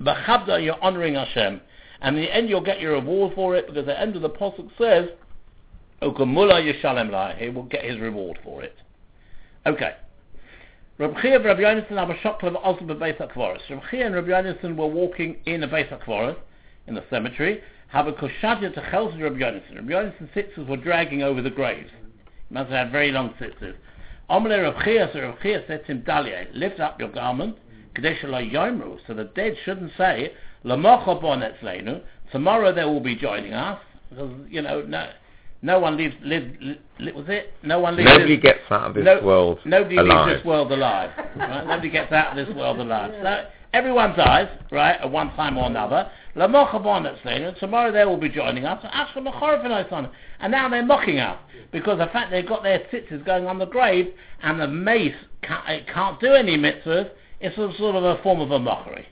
Mechabda, 0.00 0.62
you're 0.64 0.82
honoring 0.82 1.14
Hashem. 1.14 1.60
And 2.06 2.16
in 2.16 2.22
the 2.22 2.32
end, 2.32 2.48
you'll 2.48 2.60
get 2.60 2.80
your 2.80 2.92
reward 2.92 3.34
for 3.34 3.56
it, 3.56 3.66
because 3.66 3.84
the 3.84 4.00
end 4.00 4.14
of 4.14 4.22
the 4.22 4.30
posuk 4.30 4.70
says, 4.78 5.08
"Ukamula 6.00 6.62
Yishalem 6.62 7.10
Lai." 7.10 7.34
He 7.36 7.48
will 7.48 7.64
get 7.64 7.82
his 7.82 7.98
reward 7.98 8.38
for 8.44 8.62
it. 8.62 8.76
Okay. 9.66 9.92
Rabbi 10.98 11.20
Chia 11.20 11.34
and 11.34 11.44
Rabbi 11.44 11.62
Yonason 11.62 11.98
have 11.98 12.10
a 12.10 12.14
shokla 12.14 12.54
also 12.62 12.82
Beis 12.82 13.16
HaKvoros. 13.16 13.68
Rabbi 13.68 13.90
Chia 13.90 14.06
and 14.06 14.14
Rabbi 14.14 14.28
Yonason 14.28 14.76
were 14.76 14.86
walking 14.86 15.38
in 15.46 15.64
a 15.64 15.68
Beis 15.68 15.88
HaKvoros, 15.88 16.36
in 16.86 16.94
the 16.94 17.02
cemetery, 17.10 17.60
have 17.88 18.06
a 18.06 18.12
koshadya 18.12 18.72
to 18.72 18.88
Chelsea 18.88 19.20
Rabbi 19.20 19.40
Yonason. 19.40 19.74
Rabbi 19.74 19.90
Yonason's 19.90 20.30
tzitzis 20.30 20.68
were 20.68 20.76
dragging 20.76 21.24
over 21.24 21.42
the 21.42 21.50
graves. 21.50 21.90
He 22.48 22.54
must 22.54 22.70
have 22.70 22.86
had 22.86 22.92
very 22.92 23.10
long 23.10 23.30
tzitzis. 23.30 23.74
Omle 24.30 24.62
Rabbi 24.62 24.84
Chia, 24.84 25.10
so 25.12 25.20
Rabbi 25.22 25.42
Chia 25.42 25.64
said 25.66 25.84
to 25.86 25.92
him, 25.92 26.02
Dalia, 26.02 26.46
lift 26.54 26.78
up 26.78 27.00
your 27.00 27.08
garment, 27.08 27.58
Kadesh 27.96 28.22
Yomru, 28.22 29.00
so 29.08 29.12
the 29.12 29.24
dead 29.24 29.56
shouldn't 29.64 29.90
say, 29.98 30.32
tomorrow 32.32 32.72
they 32.72 32.84
will 32.84 33.00
be 33.00 33.14
joining 33.16 33.52
us, 33.52 33.80
because, 34.10 34.30
you 34.48 34.62
know, 34.62 34.82
no, 34.82 35.08
no 35.62 35.78
one 35.80 35.96
lives, 35.96 36.14
lives, 36.22 36.46
li, 37.00 37.12
was 37.12 37.26
it? 37.28 37.52
No 37.62 37.80
one 37.80 37.96
lives 37.96 38.08
Nobody 38.08 38.36
this, 38.36 38.42
gets 38.42 38.60
out 38.70 38.88
of 38.88 38.94
this 38.94 39.04
no- 39.04 39.22
world 39.22 39.58
Nobody 39.64 39.96
alive. 39.96 40.28
leaves 40.28 40.38
this 40.38 40.46
world 40.46 40.70
alive. 40.70 41.10
Right? 41.36 41.66
Nobody 41.66 41.90
gets 41.90 42.12
out 42.12 42.36
of 42.38 42.46
this 42.46 42.54
world 42.54 42.78
alive. 42.78 43.12
So 43.22 43.46
everyone 43.72 44.16
dies, 44.16 44.48
right, 44.70 45.00
at 45.00 45.10
one 45.10 45.34
time 45.34 45.56
or 45.58 45.66
another. 45.66 46.10
Lamocha 46.36 46.82
bon 46.82 47.04
etzleinu, 47.04 47.58
tomorrow 47.58 47.90
they 47.90 48.04
will 48.04 48.18
be 48.18 48.28
joining 48.28 48.64
us, 48.66 48.84
Ashka 48.84 49.26
Machorif 49.26 49.64
and 49.64 50.08
and 50.40 50.52
now 50.52 50.68
they're 50.68 50.84
mocking 50.84 51.18
us 51.18 51.38
because 51.72 51.98
the 51.98 52.06
fact 52.06 52.30
they've 52.30 52.46
got 52.46 52.62
their 52.62 52.80
tzitzis 52.80 53.24
going 53.24 53.46
on 53.46 53.58
the 53.58 53.66
grave 53.66 54.12
and 54.42 54.60
the 54.60 54.68
mace 54.68 55.14
can't, 55.42 55.68
it 55.68 55.86
can't 55.88 56.20
do 56.20 56.34
any 56.34 56.56
mitzvahs, 56.58 57.08
it's 57.40 57.56
a 57.56 57.72
sort 57.78 57.96
of 57.96 58.04
a 58.04 58.22
form 58.22 58.40
of 58.40 58.50
a 58.50 58.58
mockery. 58.58 59.06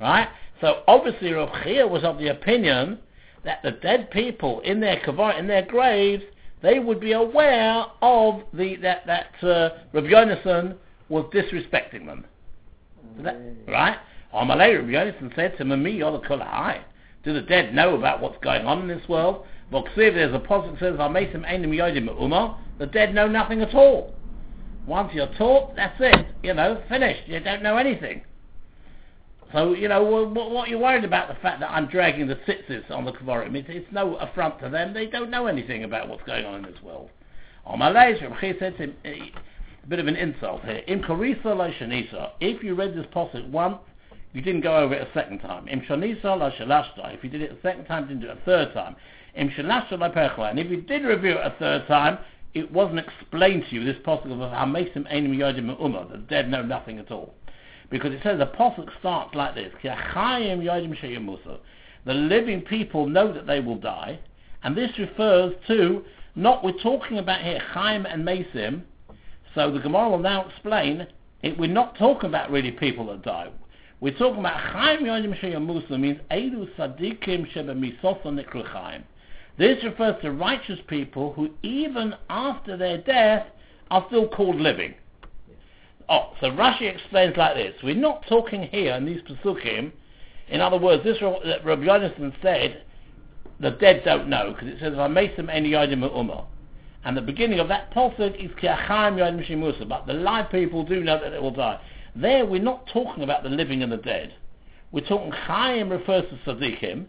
Right? 0.00 0.28
So 0.60 0.82
obviously 0.86 1.32
Rav 1.32 1.50
Chia 1.62 1.86
was 1.86 2.04
of 2.04 2.18
the 2.18 2.28
opinion 2.28 2.98
that 3.44 3.62
the 3.62 3.72
dead 3.72 4.10
people 4.10 4.60
in 4.60 4.80
their 4.80 5.00
kavar, 5.00 5.38
in 5.38 5.46
their 5.46 5.62
graves, 5.62 6.22
they 6.62 6.78
would 6.78 7.00
be 7.00 7.12
aware 7.12 7.84
of 8.00 8.40
the 8.52 8.76
that 8.76 9.06
that 9.06 9.34
uh, 9.42 9.70
Rav 9.92 10.04
Yonason 10.04 10.76
was 11.08 11.24
disrespecting 11.34 12.06
them. 12.06 12.24
That- 13.18 13.38
right? 13.68 13.98
Amalei 14.34 14.76
Rabbi 14.76 14.90
Yonason 14.90 15.34
said 15.36 15.56
to 15.58 15.64
Mami 15.64 15.98
Yolakul 15.98 16.80
Do 17.22 17.32
the 17.32 17.42
dead 17.42 17.74
know 17.74 17.94
about 17.96 18.20
what's 18.20 18.38
going 18.42 18.66
on 18.66 18.80
in 18.82 18.88
this 18.88 19.08
world? 19.08 19.46
Voksiv, 19.72 20.14
there's 20.14 20.34
a 20.34 20.38
positive 20.38 20.78
says, 20.78 20.94
Amesim 20.94 21.44
Einim 21.46 21.68
Yodim 21.68 22.20
Uma. 22.20 22.58
The 22.78 22.86
dead 22.86 23.14
know 23.14 23.28
nothing 23.28 23.62
at 23.62 23.74
all. 23.74 24.14
Once 24.86 25.12
you're 25.14 25.32
taught, 25.38 25.74
that's 25.76 25.96
it. 26.00 26.26
You 26.42 26.54
know, 26.54 26.82
finished. 26.88 27.28
You 27.28 27.40
don't 27.40 27.62
know 27.62 27.76
anything. 27.76 28.22
So, 29.54 29.72
you 29.72 29.86
know, 29.86 30.02
what, 30.02 30.50
what 30.50 30.68
you're 30.68 30.80
worried 30.80 31.04
about 31.04 31.28
the 31.28 31.40
fact 31.40 31.60
that 31.60 31.70
I'm 31.70 31.86
dragging 31.86 32.26
the 32.26 32.34
tzitzis 32.34 32.90
on 32.90 33.04
the 33.04 33.12
Kavarim, 33.12 33.54
it's, 33.54 33.68
it's 33.70 33.86
no 33.92 34.16
affront 34.16 34.58
to 34.60 34.68
them. 34.68 34.92
They 34.92 35.06
don't 35.06 35.30
know 35.30 35.46
anything 35.46 35.84
about 35.84 36.08
what's 36.08 36.24
going 36.24 36.44
on 36.44 36.56
in 36.56 36.62
this 36.62 36.82
world. 36.82 37.08
Amalei, 37.64 38.20
Rabbi 38.20 38.40
Chia 38.40 38.54
said 38.58 38.76
to 38.78 38.82
him, 38.82 38.96
eh, 39.04 39.30
a 39.84 39.86
bit 39.86 40.00
of 40.00 40.08
an 40.08 40.16
insult 40.16 40.62
here. 40.64 40.82
Im 40.88 41.02
karisa 41.02 41.54
shanisa. 41.78 42.32
If 42.40 42.64
you 42.64 42.74
read 42.74 42.96
this 42.96 43.06
posuk 43.14 43.48
once, 43.48 43.78
you 44.32 44.42
didn't 44.42 44.62
go 44.62 44.76
over 44.76 44.92
it 44.92 45.06
a 45.06 45.12
second 45.14 45.38
time. 45.38 45.68
Im 45.68 45.82
shanisa 45.82 46.58
shalashta. 46.58 47.14
If 47.14 47.22
you 47.22 47.30
did 47.30 47.42
it 47.42 47.52
a 47.52 47.62
second 47.62 47.84
time, 47.84 48.08
didn't 48.08 48.22
do 48.22 48.30
it 48.30 48.38
a 48.38 48.44
third 48.44 48.74
time. 48.74 48.96
Im 49.36 49.50
shalashta 49.50 49.92
perchla. 50.12 50.50
And 50.50 50.58
if 50.58 50.68
you 50.68 50.80
did 50.80 51.04
review 51.04 51.38
it 51.38 51.46
a 51.46 51.54
third 51.60 51.86
time, 51.86 52.18
it 52.54 52.72
wasn't 52.72 52.98
explained 52.98 53.66
to 53.70 53.76
you, 53.76 53.84
this 53.84 54.02
posuk 54.04 54.32
of 54.32 54.50
hamesim 54.50 55.06
enim 55.08 55.32
yodim 55.32 55.80
umma. 55.80 56.10
The 56.10 56.18
dead 56.18 56.50
know 56.50 56.62
nothing 56.62 56.98
at 56.98 57.12
all. 57.12 57.34
Because 57.90 58.12
it 58.12 58.20
says 58.22 58.38
the 58.38 58.46
posuk 58.46 58.88
starts 58.98 59.34
like 59.34 59.54
this. 59.54 59.72
The 62.04 62.14
living 62.14 62.60
people 62.62 63.06
know 63.06 63.32
that 63.32 63.46
they 63.46 63.60
will 63.60 63.76
die. 63.76 64.18
And 64.62 64.76
this 64.76 64.90
refers 64.98 65.54
to, 65.68 66.04
not 66.34 66.64
we're 66.64 66.72
talking 66.82 67.18
about 67.18 67.42
here, 67.42 67.60
Chaim 67.60 68.06
and 68.06 68.26
Mesim, 68.26 68.82
so 69.54 69.70
the 69.70 69.78
Gemara 69.78 70.10
will 70.10 70.18
now 70.18 70.46
explain, 70.48 71.06
it, 71.42 71.58
we're 71.58 71.70
not 71.70 71.96
talking 71.96 72.28
about 72.28 72.50
really 72.50 72.72
people 72.72 73.06
that 73.06 73.22
die. 73.22 73.50
We're 74.00 74.18
talking 74.18 74.40
about 74.40 74.58
Chaim 74.58 75.00
Yodim 75.04 75.38
Sheyamusa 75.40 75.98
means 75.98 76.18
Eilu 76.30 76.68
Sadikim 76.76 77.50
Sheba 77.52 77.74
Misosa 77.74 78.26
Nikru 78.26 78.66
Chaim. 78.66 79.04
This 79.56 79.82
refers 79.84 80.20
to 80.22 80.32
righteous 80.32 80.80
people 80.88 81.32
who 81.32 81.50
even 81.62 82.14
after 82.28 82.76
their 82.76 82.98
death 82.98 83.46
are 83.90 84.04
still 84.08 84.28
called 84.28 84.56
living. 84.56 84.94
Oh, 86.08 86.32
so 86.40 86.50
Rashi 86.50 86.82
explains 86.82 87.36
like 87.36 87.54
this. 87.54 87.74
We're 87.82 87.94
not 87.94 88.26
talking 88.28 88.62
here 88.64 88.94
in 88.94 89.06
these 89.06 89.20
Pesukim, 89.22 89.92
in 90.48 90.60
other 90.60 90.78
words, 90.78 91.02
this 91.04 91.18
that 91.20 91.64
Rabbi 91.64 91.84
Yonason 91.84 92.32
said, 92.42 92.82
the 93.60 93.70
dead 93.70 94.02
don't 94.04 94.28
know, 94.28 94.52
because 94.52 94.68
it 94.68 94.78
says, 94.80 94.92
Vamesim 94.92 95.46
Eni 95.46 95.70
Yodim 95.70 96.00
Umah. 96.10 96.44
And 97.04 97.16
the 97.16 97.22
beginning 97.22 97.60
of 97.60 97.68
that 97.68 97.92
pasuk 97.92 98.42
is 98.42 98.50
Kiachayim 98.52 99.16
Yodim 99.16 99.46
Shimusa, 99.48 99.88
but 99.88 100.06
the 100.06 100.12
live 100.12 100.50
people 100.50 100.84
do 100.84 101.02
know 101.02 101.18
that 101.20 101.30
they 101.30 101.38
will 101.38 101.50
die. 101.50 101.80
There, 102.16 102.44
we're 102.44 102.62
not 102.62 102.86
talking 102.92 103.22
about 103.22 103.42
the 103.42 103.48
living 103.48 103.82
and 103.82 103.90
the 103.90 103.96
dead. 103.96 104.34
We're 104.92 105.06
talking 105.06 105.32
Chaim 105.32 105.88
refers 105.88 106.24
to 106.30 106.50
Sadiqim, 106.50 107.06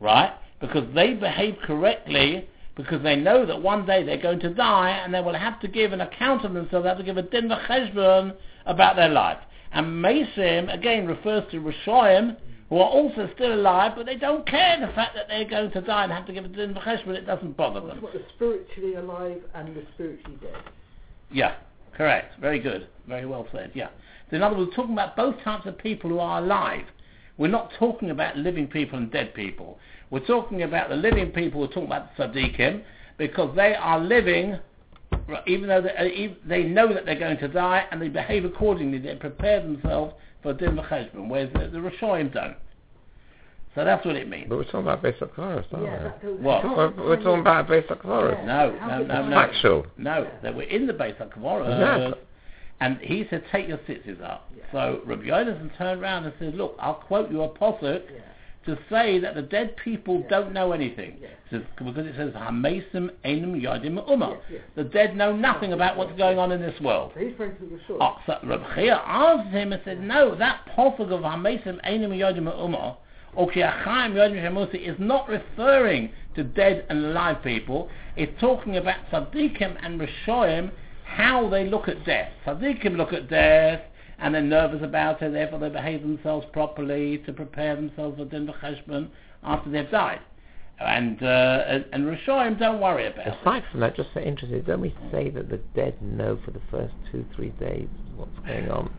right? 0.00 0.32
Because 0.60 0.84
they 0.94 1.14
behave 1.14 1.56
correctly, 1.64 2.48
because 2.74 3.02
they 3.02 3.16
know 3.16 3.44
that 3.44 3.60
one 3.60 3.84
day 3.86 4.02
they're 4.02 4.16
going 4.16 4.40
to 4.40 4.54
die, 4.54 4.90
and 4.90 5.12
they 5.12 5.20
will 5.20 5.34
have 5.34 5.60
to 5.60 5.68
give 5.68 5.92
an 5.92 6.00
account 6.00 6.44
of 6.44 6.54
themselves. 6.54 6.84
They 6.84 6.88
have 6.88 6.98
to 6.98 7.04
give 7.04 7.18
a 7.18 7.22
din 7.22 7.48
v'cheshbon 7.48 8.34
about 8.66 8.96
their 8.96 9.08
life. 9.10 9.38
And 9.72 9.86
Mesim 9.86 10.72
again 10.72 11.06
refers 11.06 11.44
to 11.50 11.60
Rishoyim, 11.60 12.36
who 12.68 12.78
are 12.78 12.88
also 12.88 13.28
still 13.34 13.52
alive, 13.52 13.92
but 13.96 14.06
they 14.06 14.16
don't 14.16 14.46
care 14.46 14.80
the 14.80 14.92
fact 14.94 15.14
that 15.14 15.28
they're 15.28 15.48
going 15.48 15.70
to 15.72 15.80
die 15.82 16.04
and 16.04 16.12
have 16.12 16.26
to 16.26 16.32
give 16.32 16.44
a 16.44 16.48
din 16.48 16.74
v'cheshbon. 16.74 17.08
It 17.14 17.26
doesn't 17.26 17.56
bother 17.56 17.80
them. 17.80 18.00
What, 18.00 18.14
the 18.14 18.22
spiritually 18.34 18.94
alive 18.94 19.42
and 19.54 19.76
the 19.76 19.82
spiritually 19.94 20.38
dead. 20.40 20.56
Yeah, 21.30 21.56
correct. 21.94 22.40
Very 22.40 22.58
good. 22.58 22.88
Very 23.06 23.26
well 23.26 23.46
said. 23.52 23.72
Yeah. 23.74 23.88
So 24.30 24.36
in 24.36 24.42
other 24.42 24.56
words, 24.56 24.70
we're 24.70 24.76
talking 24.76 24.94
about 24.94 25.16
both 25.16 25.34
types 25.44 25.66
of 25.66 25.76
people 25.76 26.08
who 26.08 26.18
are 26.18 26.38
alive. 26.38 26.86
We're 27.36 27.48
not 27.48 27.72
talking 27.78 28.10
about 28.10 28.36
living 28.36 28.66
people 28.66 28.98
and 28.98 29.10
dead 29.10 29.34
people. 29.34 29.78
We're 30.12 30.26
talking 30.26 30.62
about 30.62 30.90
the 30.90 30.96
living 30.96 31.30
people. 31.30 31.62
We're 31.62 31.68
talking 31.68 31.86
about 31.86 32.14
the 32.14 32.24
tzaddikim 32.24 32.82
because 33.16 33.56
they 33.56 33.74
are 33.74 33.98
living, 33.98 34.58
even 35.46 35.68
though 35.68 35.80
they, 35.80 36.28
uh, 36.28 36.34
they 36.46 36.64
know 36.64 36.92
that 36.92 37.06
they're 37.06 37.18
going 37.18 37.38
to 37.38 37.48
die 37.48 37.86
and 37.90 38.00
they 38.00 38.08
behave 38.08 38.44
accordingly. 38.44 38.98
They 38.98 39.14
prepare 39.14 39.62
themselves 39.62 40.12
for 40.42 40.52
din 40.52 40.76
v'cheshbon, 40.76 41.28
whereas 41.28 41.48
the, 41.54 41.68
the 41.68 41.78
Rishonim 41.78 42.30
don't. 42.30 42.56
So 43.74 43.86
that's 43.86 44.04
what 44.04 44.16
it 44.16 44.28
means. 44.28 44.50
But 44.50 44.58
we're 44.58 44.64
talking 44.64 44.80
about 44.80 45.00
basic 45.00 45.34
chorus, 45.34 45.64
aren't 45.72 45.86
Yeah, 45.86 46.12
we? 46.22 46.34
What? 46.34 46.62
We're 46.62 46.90
we're 46.90 47.16
talking 47.16 47.40
about 47.40 47.68
basic 47.68 48.02
chorus. 48.02 48.38
No, 48.44 48.78
no, 48.86 49.02
no, 49.02 49.28
no. 49.28 49.34
Factual. 49.34 49.86
No, 49.96 50.30
they 50.42 50.50
were 50.50 50.64
in 50.64 50.86
the 50.86 50.92
base 50.92 51.14
of 51.20 51.30
Kavora. 51.30 51.72
Exactly. 51.72 52.22
And 52.80 52.98
he 52.98 53.26
said, 53.30 53.44
take 53.50 53.66
your 53.66 53.78
tzitzis 53.78 54.22
up. 54.22 54.50
Yeah. 54.54 54.64
So 54.72 55.00
Rabbi 55.06 55.22
Yonason 55.22 55.74
turned 55.78 56.02
around 56.02 56.24
and 56.24 56.34
said, 56.38 56.54
look, 56.54 56.76
I'll 56.78 56.94
quote 56.96 57.30
you 57.30 57.42
a 57.44 57.48
posuk 57.48 58.02
Yeah. 58.12 58.20
To 58.66 58.78
say 58.88 59.18
that 59.18 59.34
the 59.34 59.42
dead 59.42 59.76
people 59.76 60.20
Yeah. 60.20 60.28
don't 60.28 60.52
know 60.52 60.72
anything. 60.72 61.16
Yeah. 61.20 61.28
It 61.28 61.36
says, 61.50 61.62
because 61.76 62.06
it 62.06 62.14
says, 62.16 62.32
Hamesim 62.34 63.10
Einem 63.24 63.60
Yodim 63.60 63.98
Umma. 64.08 64.30
Yes, 64.30 64.42
yes. 64.50 64.60
The 64.76 64.84
dead 64.84 65.16
know 65.16 65.34
nothing 65.34 65.72
about 65.72 65.96
what's 65.96 66.12
going 66.16 66.38
on 66.38 66.52
in 66.52 66.60
this 66.60 66.80
world. 66.80 67.12
Ah, 67.12 67.18
so 67.18 67.20
he's 67.20 67.32
referring 67.32 67.56
to 67.56 67.66
the 67.66 67.80
short. 67.86 68.00
Oh, 68.00 68.16
so 68.26 68.38
Rabbi 68.44 68.74
Chia 68.74 68.96
answered 68.96 69.52
him 69.52 69.72
and 69.72 69.82
said, 69.84 70.00
no, 70.00 70.34
that 70.36 70.60
posuk 70.76 71.10
of 71.10 71.20
Hamesim 71.22 71.78
Einem 71.84 72.12
Yodim 72.12 72.44
Umma, 72.44 72.96
or 73.34 73.48
Kiachayim 73.50 74.14
Yodim 74.14 74.42
Shemusi, 74.42 74.88
is 74.88 74.96
not 74.98 75.28
referring 75.28 76.10
to 76.36 76.44
dead 76.44 76.86
and 76.88 77.04
alive 77.06 77.42
people. 77.42 77.88
It's 78.16 78.32
talking 78.40 78.76
about 78.76 78.96
Tzaddikim 79.10 79.76
and 79.84 80.00
Rishoyim, 80.00 80.70
how 81.04 81.48
they 81.48 81.66
look 81.66 81.88
at 81.88 82.04
death. 82.06 82.30
Tzaddikim 82.46 82.96
look 82.96 83.12
at 83.12 83.28
death, 83.28 83.80
and 84.22 84.34
they're 84.34 84.42
nervous 84.42 84.82
about 84.82 85.20
it, 85.22 85.32
therefore 85.32 85.58
they 85.58 85.68
behave 85.68 86.02
themselves 86.02 86.46
properly 86.52 87.18
to 87.26 87.32
prepare 87.32 87.74
themselves 87.76 88.16
for 88.18 88.24
Din 88.24 88.46
V'cheshbon 88.46 89.08
after 89.42 89.70
they've 89.70 89.90
died. 89.90 90.20
And, 90.80 91.22
uh, 91.22 91.64
and, 91.68 91.84
and 91.92 92.04
Rishoyim 92.06 92.58
don't 92.58 92.80
worry 92.80 93.06
about 93.06 93.26
it. 93.26 93.34
Aside 93.40 93.62
from 93.70 93.80
that, 93.80 93.94
just 93.96 94.08
so 94.14 94.20
interested, 94.20 94.66
don't 94.66 94.80
we 94.80 94.94
say 95.12 95.30
that 95.30 95.48
the 95.48 95.58
dead 95.74 96.00
know 96.02 96.38
for 96.44 96.50
the 96.50 96.60
first 96.70 96.94
two, 97.10 97.24
three 97.36 97.50
days 97.50 97.88
what's 98.16 98.36
going 98.46 98.68
on? 98.70 98.92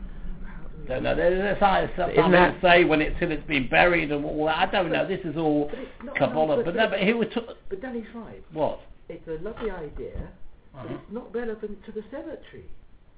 Don't 0.88 1.03
know. 1.03 1.15
There's, 1.15 1.39
there's, 1.39 1.59
there's 1.59 1.89
sometimes 1.95 2.17
Isn't 2.19 2.31
that- 2.31 2.62
say 2.62 2.83
when 2.83 3.01
it's 3.01 3.17
till 3.19 3.31
it's 3.31 3.45
been 3.47 3.69
buried 3.69 4.12
and 4.12 4.23
all 4.25 4.45
that. 4.45 4.57
I 4.57 4.65
don't 4.71 4.91
know. 4.91 5.07
This 5.07 5.21
is 5.23 5.36
all 5.38 5.71
But 6.05 6.15
Kabbalah. 6.15 6.57
but- 6.57 6.65
But 6.65 6.75
no, 6.75 6.89
but 6.89 6.99
he 6.99 7.13
was 7.13 7.27
t- 7.33 7.41
But 7.69 7.81
Danny's 7.81 8.05
right. 8.13 8.43
what? 8.51 8.79
It's 9.09 9.25
a 9.27 9.41
lovely 9.43 9.71
idea, 9.71 10.29
but 10.73 10.79
Uh-huh. 10.79 10.93
it's 10.95 11.12
not 11.12 11.33
relevant 11.36 11.83
to 11.86 11.91
the 11.91 12.03
cemetery. 12.12 12.65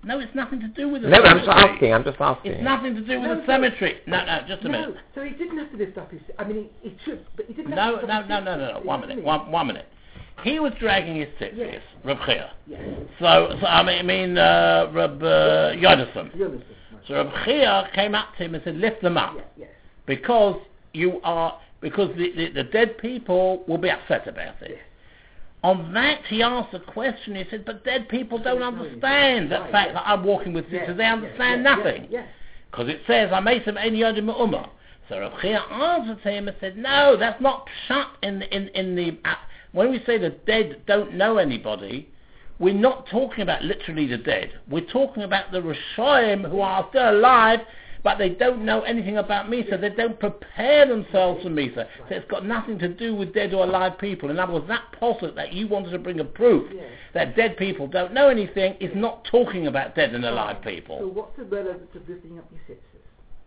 No, 0.05 0.19
it's 0.19 0.33
nothing 0.35 0.59
to 0.59 0.67
do 0.67 0.87
with 0.87 1.01
the 1.01 1.09
No, 1.09 1.17
but 1.17 1.27
I'm 1.27 1.37
just 1.39 1.49
asking, 1.49 1.93
I'm 1.93 2.03
just 2.03 2.17
asking. 2.21 2.51
It's 2.53 2.63
nothing 2.63 2.93
to 2.95 3.01
do 3.01 3.19
with 3.19 3.29
No, 3.29 3.39
the 3.41 3.45
cemetery. 3.47 3.97
No, 4.05 4.23
no, 4.23 4.41
just 4.47 4.61
a 4.61 4.65
no, 4.65 4.71
minute. 4.71 4.95
so 5.15 5.23
he 5.23 5.31
didn't 5.31 5.57
have 5.57 5.71
to 5.71 5.77
lift 5.77 5.97
up 5.97 6.11
his. 6.11 6.21
I 6.37 6.43
mean, 6.43 6.69
he, 6.81 6.89
he 6.89 6.97
should, 7.03 7.25
but 7.35 7.45
he 7.47 7.53
didn't. 7.53 7.71
No, 7.71 7.97
have 7.97 8.01
to 8.01 8.07
no, 8.07 8.17
lift 8.17 8.29
no, 8.29 8.35
up 8.37 8.43
no, 8.45 8.51
his- 8.51 8.59
no, 8.59 8.65
no. 8.65 8.67
you 8.67 8.73
know 8.73 8.79
One 8.87 9.01
minute. 9.01 9.23
One, 9.23 9.51
one 9.51 9.67
minute. 9.67 9.87
he 10.43 10.59
was 10.59 10.73
dragging 10.79 11.15
his 11.15 11.27
tzitzis, 11.39 11.57
Yes. 11.57 11.81
Reb 12.03 12.17
Chia. 12.27 12.51
Yes. 12.67 12.81
So, 13.19 13.57
so 13.59 13.65
I 13.65 13.81
mean, 13.83 13.97
I 13.99 14.03
mean 14.03 14.37
uh, 14.37 14.91
Reb 14.93 15.23
uh, 15.23 15.25
Yonason. 15.73 16.35
You 16.37 16.45
understand? 16.45 16.63
Right. 16.93 17.01
So 17.07 17.13
Reb 17.15 17.31
Chia 17.45 17.89
came 17.95 18.13
up 18.13 18.27
to 18.37 18.43
him 18.45 18.53
and 18.55 18.63
said, 18.63 18.75
lift 18.77 19.01
them 19.01 19.17
up. 19.17 19.33
Yeah, 19.35 19.41
yes. 19.57 19.69
because 20.05 20.59
you 20.93 21.19
are 21.23 21.59
because 21.81 22.09
the, 22.15 22.31
the, 22.35 22.49
the 22.51 22.63
dead 22.63 22.97
people 22.99 23.63
will 23.67 23.77
be 23.79 23.89
upset 23.89 24.27
about 24.27 24.61
it. 24.61 24.71
Yes. 24.71 24.79
On 25.65 25.93
that, 25.93 26.21
he 26.29 26.43
asked 26.43 26.75
a 26.75 26.79
question. 26.79 27.33
He 27.33 27.43
said, 27.49 27.65
"But 27.65 27.83
dead 27.83 28.07
people 28.07 28.37
don't 28.37 28.61
understand 28.61 29.51
the 29.51 29.65
fact 29.71 29.93
that 29.93 30.03
I'm 30.05 30.23
walking 30.23 30.53
with 30.53 30.69
tzitzis. 30.69 30.95
They 30.95 31.05
understand 31.05 31.63
nothing 31.63 32.07
because 32.69 32.87
it 32.87 33.01
says 33.07 33.31
I 33.33 33.39
made 33.39 33.63
some 33.65 33.75
any 33.75 34.01
yodim 34.01 34.27
umma." 34.27 34.69
So 35.09 35.19
Rav 35.19 35.41
Chia 35.41 35.57
answered 35.57 36.21
to 36.21 36.29
him 36.29 36.47
and 36.47 36.55
said, 36.59 36.77
"No, 36.77 37.17
that's 37.17 37.41
not 37.41 37.67
shut 37.87 38.09
in 38.21 38.43
in 38.43 38.67
in 38.75 38.95
the 38.95 39.17
uh, 39.25 39.33
when 39.71 39.89
we 39.89 40.03
say 40.05 40.19
the 40.19 40.29
dead 40.29 40.81
don't 40.85 41.15
know 41.15 41.37
anybody." 41.39 42.09
We're 42.59 42.75
not 42.75 43.07
talking 43.07 43.41
about 43.41 43.63
literally 43.63 44.05
the 44.05 44.17
dead. 44.17 44.51
We're 44.69 44.85
talking 44.85 45.23
about 45.23 45.51
the 45.51 45.61
Rishoim 45.61 46.49
who 46.49 46.61
are 46.61 46.85
still 46.89 47.09
alive, 47.09 47.59
but 48.05 48.19
they 48.19 48.29
don't 48.29 48.63
know 48.63 48.81
anything 48.83 49.17
about 49.17 49.47
Misa. 49.47 49.81
They 49.81 49.89
don't 49.89 50.19
prepare 50.19 50.87
themselves 50.87 51.41
for 51.43 51.49
Misa. 51.49 51.87
So 52.07 52.15
it's 52.15 52.29
got 52.29 52.45
nothing 52.45 52.77
to 52.79 52.87
do 52.87 53.15
with 53.15 53.33
dead 53.33 53.51
or 53.51 53.63
alive 53.65 53.97
people. 53.97 54.29
In 54.29 54.37
other 54.37 54.53
words, 54.53 54.67
that 54.67 54.83
posset 54.91 55.33
that 55.35 55.51
you 55.53 55.67
wanted 55.67 55.89
to 55.89 55.97
bring 55.97 56.19
a 56.19 56.23
proof 56.23 56.71
Yes. 56.71 56.85
that 57.15 57.35
dead 57.35 57.57
people 57.57 57.87
don't 57.87 58.13
know 58.13 58.29
anything 58.29 58.75
is 58.79 58.91
not 58.95 59.25
talking 59.25 59.65
about 59.65 59.95
dead 59.95 60.13
and 60.13 60.23
alive 60.23 60.61
people. 60.61 60.99
So 60.99 61.07
what's 61.07 61.35
the 61.35 61.45
relevance 61.45 61.89
of 61.95 62.07
lifting 62.07 62.37
up 62.37 62.45
your 62.51 62.77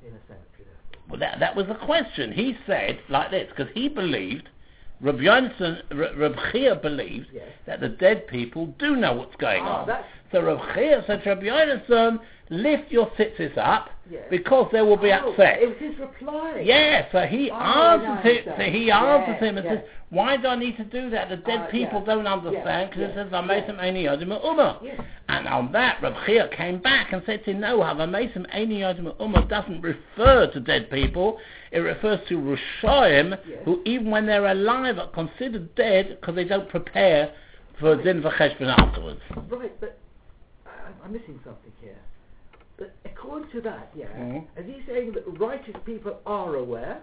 in 0.03 0.09
a 0.16 0.21
cemetery? 0.27 0.66
Well, 1.09 1.21
that, 1.21 1.38
that 1.38 1.55
was 1.55 1.68
the 1.68 1.77
question. 1.77 2.33
He 2.33 2.57
said 2.66 2.99
like 3.09 3.31
this, 3.31 3.49
because 3.57 3.73
he 3.75 3.88
believed, 3.88 4.49
Rabbi 5.01 5.18
Yonason, 5.21 5.83
R- 5.92 6.16
Reb 6.16 6.35
Chia 6.51 6.75
believed 6.75 7.29
Yes. 7.33 7.44
that 7.66 7.79
the 7.79 7.90
dead 7.90 8.27
people 8.27 8.75
do 8.81 8.97
know 8.97 9.12
what's 9.12 9.37
going 9.37 9.62
Ah, 9.62 9.83
on. 9.83 9.87
So 10.33 10.43
Reb 10.43 10.59
Chia 10.75 11.05
said 11.07 11.23
to 11.25 11.31
Rabbi 11.31 11.45
Yonason, 11.47 12.21
lift 12.51 12.91
your 12.91 13.07
tzitzis 13.11 13.57
up 13.59 13.91
Yes. 14.11 14.23
because 14.31 14.71
they 14.73 14.81
will 14.81 14.97
be 14.97 15.12
Oh, 15.12 15.33
upset. 15.33 15.61
It 15.61 15.69
was 15.69 15.77
his 15.79 15.99
reply. 15.99 16.62
Yeah, 16.64 17.05
so 17.12 17.21
he 17.27 17.51
Oh, 17.51 17.57
answers 17.57 18.25
him. 18.25 18.55
So 18.57 18.62
he 18.62 18.91
answers 18.91 19.29
Yes, 19.35 19.41
him 19.43 19.59
and 19.59 19.64
yes. 19.67 19.75
says, 19.81 19.85
"Why 20.09 20.37
do 20.38 20.49
I 20.49 20.57
need 20.57 20.79
to 20.79 20.85
do 20.85 21.11
that? 21.11 21.29
The 21.29 21.37
dead 21.37 21.61
Uh, 21.61 21.67
people 21.67 22.01
yeah. 22.01 22.14
don't 22.14 22.27
understand 22.27 22.88
because 22.88 23.11
it 23.11 23.14
says 23.14 23.29
yes, 23.31 23.43
V'amesim 23.43 23.77
yes. 23.77 23.85
Eini 23.85 24.05
Yodim 24.05 24.43
Umma." 24.43 25.05
And 25.29 25.47
on 25.47 25.73
that, 25.73 26.01
Reb 26.01 26.14
Chia 26.25 26.49
came 26.49 26.79
back 26.79 27.12
and 27.12 27.23
said 27.27 27.45
to 27.45 27.51
him, 27.51 27.61
"No, 27.61 27.83
have 27.83 27.99
V'amesim 27.99 28.47
Eini 28.55 28.79
Yodim 28.81 29.14
Umma 29.19 29.47
doesn't 29.47 29.83
refer 29.83 30.47
to 30.47 30.61
dead 30.61 30.88
people. 30.91 31.38
It 31.71 31.81
refers 31.81 32.21
to 32.29 32.38
Rishoim, 32.38 33.38
Yes. 33.47 33.59
who 33.67 33.83
even 33.85 34.11
when 34.11 34.25
they're 34.25 34.47
alive 34.47 34.99
are 34.99 35.09
considered 35.09 35.75
dead 35.75 36.17
because 36.19 36.35
they 36.35 36.45
don't 36.45 36.69
prepare 36.71 37.31
for 37.79 37.95
Din 37.97 38.23
V'cheshbon 38.23 38.75
afterwards." 38.79 39.21
Right, 39.51 39.79
but 39.81 39.99
I- 40.88 41.05
I'm 41.05 41.12
missing 41.12 41.38
something 41.44 41.72
here. 41.81 41.96
But 42.77 42.92
according 43.05 43.51
to 43.51 43.61
that, 43.62 43.90
yeah, 43.94 44.07
Mhm. 44.07 44.44
is 44.57 44.66
he 44.66 44.83
saying 44.87 45.12
that 45.12 45.24
righteous 45.38 45.74
people 45.85 46.20
are 46.27 46.55
aware 46.57 46.98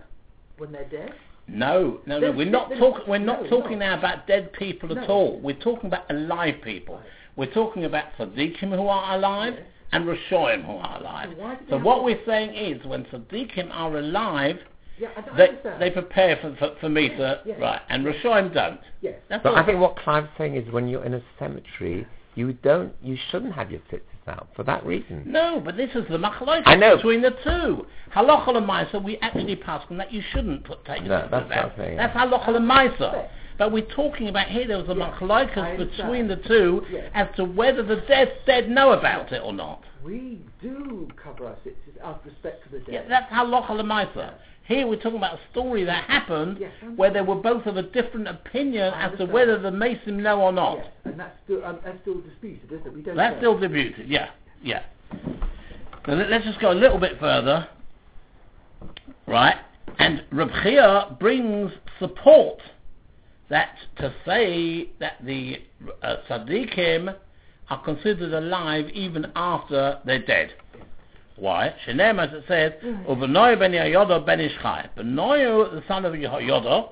when 0.57 0.71
they're 0.71 0.85
dead? 0.85 1.13
No, 1.47 1.99
no, 2.05 2.19
no. 2.19 2.31
We're 2.31 2.49
not 2.49 2.69
then- 2.69 2.79
talking. 2.79 3.05
We're 3.07 3.17
not 3.19 3.43
no, 3.43 3.49
talking 3.49 3.79
no. 3.79 3.87
now 3.89 3.97
about 3.99 4.25
dead 4.25 4.51
people 4.53 4.91
at 4.97 5.07
No. 5.07 5.13
all. 5.13 5.39
We're 5.39 5.53
talking 5.55 5.87
about 5.87 6.09
alive 6.09 6.61
people. 6.61 6.95
Right. 6.95 7.03
We're 7.35 7.51
talking 7.53 7.83
about 7.83 8.05
tzaddikim 8.17 8.69
who 8.73 8.87
are 8.87 9.15
alive 9.15 9.53
Yes. 9.55 9.63
and 9.91 10.05
rishoim 10.05 10.63
who 10.63 10.77
are 10.77 10.97
alive. 10.99 11.35
So 11.69 11.77
So 11.77 11.77
what 11.83 12.03
we're 12.03 12.23
saying 12.25 12.55
is, 12.55 12.83
when 12.85 13.03
tzaddikim 13.05 13.69
are 13.71 13.95
alive, 13.97 14.59
Yeah, 14.97 15.09
I 15.17 15.21
don't 15.21 15.35
they 15.35 15.47
understand. 15.49 15.81
they 15.81 15.91
prepare 15.91 16.37
for 16.37 16.55
for, 16.55 16.69
for 16.79 16.87
Misa, 16.87 17.17
Yes, 17.19 17.39
yes. 17.45 17.59
right? 17.59 17.81
And 17.89 18.05
rishoim 18.05 18.51
don't. 18.53 18.79
yes. 19.01 19.19
That's 19.27 19.43
But 19.43 19.51
all. 19.53 19.59
I 19.59 19.63
think 19.63 19.79
what 19.81 19.97
Clive's 19.97 20.29
saying 20.37 20.55
is 20.55 20.71
when 20.71 20.87
you're 20.87 21.03
in 21.03 21.13
a 21.13 21.21
cemetery, 21.37 22.07
you 22.35 22.53
don't, 22.53 22.93
you 23.01 23.17
shouldn't 23.31 23.53
have 23.53 23.71
your 23.71 23.79
tzitzis 23.91 24.01
out 24.27 24.47
for 24.55 24.63
that 24.63 24.85
reason. 24.85 25.23
No, 25.25 25.61
but 25.63 25.77
this 25.77 25.89
is 25.95 26.03
the 26.09 26.15
I 26.15 26.29
machlokes 26.29 26.79
know. 26.79 26.95
between 26.97 27.21
the 27.21 27.31
two. 27.43 27.85
Halacha 28.13 28.47
l'maisa, 28.47 29.01
we 29.03 29.17
actually 29.17 29.55
pass 29.55 29.83
on 29.89 29.97
that 29.97 30.11
you 30.11 30.21
shouldn't 30.31 30.63
put 30.65 30.83
take 30.85 31.03
No, 31.03 31.27
that's 31.31 31.45
tzitzis 31.45 31.49
what 31.49 31.57
out. 31.57 31.71
I'm 31.71 31.77
saying. 31.77 31.97
That's 31.97 32.15
halacha 32.15 32.47
l'maisa. 32.49 33.13
Right. 33.13 33.29
But 33.57 33.71
we're 33.71 33.85
talking 33.95 34.27
about 34.27 34.47
here. 34.49 34.67
There 34.67 34.77
was 34.77 34.89
a 34.89 34.95
Yes, 34.95 35.13
I 35.15 35.23
machlokes 35.25 35.77
between 35.97 36.27
the 36.27 36.35
two 36.35 36.83
Yes. 36.91 37.09
as 37.13 37.27
to 37.37 37.45
whether 37.45 37.83
the 37.83 37.97
dead 38.07 38.33
dead 38.45 38.69
know 38.69 38.91
about 38.91 39.31
it 39.31 39.41
or 39.41 39.53
not. 39.53 39.81
We 40.03 40.41
do 40.61 41.07
cover 41.21 41.47
our 41.47 41.55
tzitzis 41.65 42.01
out 42.03 42.19
of 42.19 42.25
respect 42.25 42.63
to 42.65 42.69
the 42.71 42.79
dead. 42.79 42.93
Yeah, 42.93 43.01
that's 43.07 43.31
halacha 43.31 43.69
l'maisa. 43.69 44.33
Here 44.67 44.87
we're 44.87 44.95
talking 44.95 45.17
about 45.17 45.35
a 45.35 45.39
story 45.51 45.83
that 45.83 46.05
happened 46.05 46.57
Yes, 46.59 46.71
where 46.95 47.13
they 47.13 47.21
were 47.21 47.35
both 47.35 47.67
of 47.67 47.77
a 47.77 47.83
different 47.83 48.27
opinion 48.27 48.93
as 48.95 49.15
to 49.19 49.25
whether 49.25 49.59
the 49.59 49.69
mason 49.71 50.23
know 50.23 50.41
or 50.41 50.51
not. 50.51 50.77
Yes, 50.77 50.87
and 51.05 51.19
that's 51.19 51.37
still, 51.43 51.63
um, 51.63 51.79
that's 51.83 52.01
still 52.01 52.19
disputed, 52.21 52.71
isn't 52.71 52.87
it? 52.87 52.93
We 52.93 53.01
don't 53.01 53.15
That's 53.15 53.39
know. 53.41 53.57
still 53.57 53.69
debuted, 53.69 54.05
yeah, 54.07 54.29
yeah. 54.63 54.81
Now 56.07 56.15
let- 56.15 56.29
let's 56.29 56.45
just 56.45 56.59
go 56.59 56.71
a 56.71 56.73
little 56.73 56.97
bit 56.97 57.19
further, 57.19 57.67
right? 59.27 59.57
And 59.99 60.23
Reb 60.31 60.49
Chia 60.63 61.15
brings 61.19 61.71
support 61.99 62.59
that 63.49 63.77
to 63.97 64.11
say 64.25 64.89
that 64.99 65.23
the 65.23 65.61
uh, 66.01 66.17
tzaddikim 66.27 67.15
are 67.69 67.83
considered 67.83 68.33
alive 68.33 68.89
even 68.89 69.31
after 69.35 69.99
they're 70.05 70.25
dead. 70.25 70.53
Why? 71.37 71.73
Shenem, 71.85 72.25
as 72.25 72.33
it 72.33 72.45
says, 72.47 72.71
mm. 72.83 73.05
Uvenoy 73.07 73.59
ben 73.59 73.71
Yehoyada 73.71 74.25
ben 74.25 74.39
Ishchai. 74.39 74.89
Benoy, 74.97 75.69
the 75.71 75.83
son 75.87 76.05
of 76.05 76.13
Yehoyada, 76.13 76.89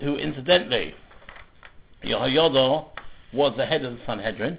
who 0.00 0.16
incidentally, 0.16 0.94
Yehoyada 2.02 2.86
was 3.32 3.54
the 3.56 3.66
head 3.66 3.84
of 3.84 3.92
the 3.94 3.98
Sanhedrin, 4.06 4.58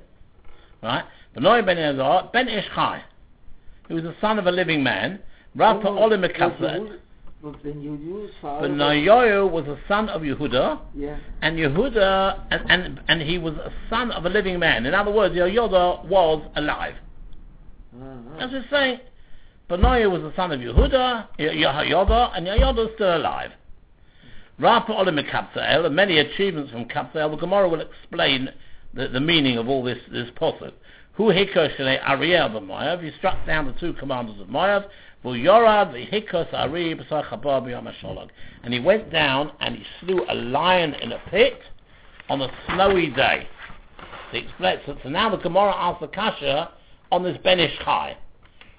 right? 0.83 1.03
Benoy 1.35 1.65
ben 1.65 1.77
Yehoyada 1.77 2.31
ben 2.31 2.47
Ishchai, 2.47 3.01
who 3.87 3.95
was 3.95 4.03
the 4.03 4.15
son 4.21 4.37
of 4.39 4.45
a 4.47 4.51
living 4.51 4.83
man. 4.83 5.19
Rav 5.55 5.77
Oh, 5.85 5.97
Olim 5.97 6.21
Mekasset. 6.21 6.59
Yehud- 6.59 6.99
was 7.41 7.55
then 7.63 7.75
Yehuda's 7.81 8.33
father. 8.41 8.67
was- 8.67 8.77
the 9.65 9.77
son 9.87 10.09
of 10.09 10.21
Yehuda, 10.23 10.79
Yeah. 10.95 11.17
and 11.41 11.57
Yehuda, 11.57 12.39
and, 12.51 12.71
and, 12.71 12.99
and 13.07 13.21
he 13.21 13.37
was 13.37 13.53
a 13.55 13.71
son 13.89 14.11
of 14.11 14.25
a 14.25 14.29
living 14.29 14.59
man. 14.59 14.85
In 14.85 14.93
other 14.93 15.11
words, 15.11 15.33
Yehoyada 15.35 16.05
was 16.05 16.41
alive. 16.55 16.95
Uh-huh. 17.95 18.39
That's 18.39 18.51
just 18.51 18.69
saying, 18.69 18.99
Benaiah 19.69 20.09
was 20.09 20.21
the 20.21 20.33
son 20.35 20.51
of 20.51 20.59
Yehuda, 20.59 21.27
Ye- 21.39 21.63
Yehoyada, 21.63 22.37
and 22.37 22.45
Yehoyada 22.45 22.87
is 22.87 22.95
still 22.95 23.17
alive. 23.17 23.51
Rapa 24.59 24.89
Olim 24.89 25.17
Kabza'el, 25.17 25.85
and 25.85 25.95
many 25.95 26.19
achievements 26.19 26.71
from 26.71 26.85
Kabza'el, 26.85 27.31
the 27.31 27.37
Gemara 27.37 27.67
will 27.67 27.81
explain 27.81 28.49
the, 28.93 29.07
the 29.07 29.19
meaning 29.19 29.57
of 29.57 29.67
all 29.67 29.83
this, 29.83 29.97
this 30.11 30.29
posuk. 30.39 30.71
Hu 31.13 31.25
hikos 31.25 31.75
shnei 31.77 31.99
Ariel 32.07 32.49
b'Moav, 32.49 33.03
he 33.03 33.11
struck 33.17 33.45
down 33.45 33.65
the 33.65 33.73
two 33.73 33.93
commanders 33.93 34.39
of 34.39 34.47
Moav, 34.47 34.85
yorad 35.23 35.91
v'hikos 35.91 36.53
Ari 36.53 36.95
b'sach 36.95 37.25
haba 37.29 37.61
b'yom 37.61 38.29
And 38.63 38.73
he 38.73 38.79
went 38.79 39.11
down 39.11 39.51
and 39.59 39.75
he 39.75 39.83
slew 39.99 40.25
a 40.29 40.35
lion 40.35 40.93
in 40.95 41.11
a 41.11 41.19
pit 41.29 41.59
on 42.29 42.41
a 42.41 42.49
snowy 42.67 43.07
day. 43.07 43.47
So 44.31 44.97
so 45.03 45.09
now 45.09 45.29
the 45.29 45.37
Gemara 45.37 45.73
asks 45.75 46.01
the 46.01 46.07
Kasha 46.07 46.71
on 47.11 47.23
this 47.23 47.37
Ben 47.43 47.57
Ishchai. 47.57 48.15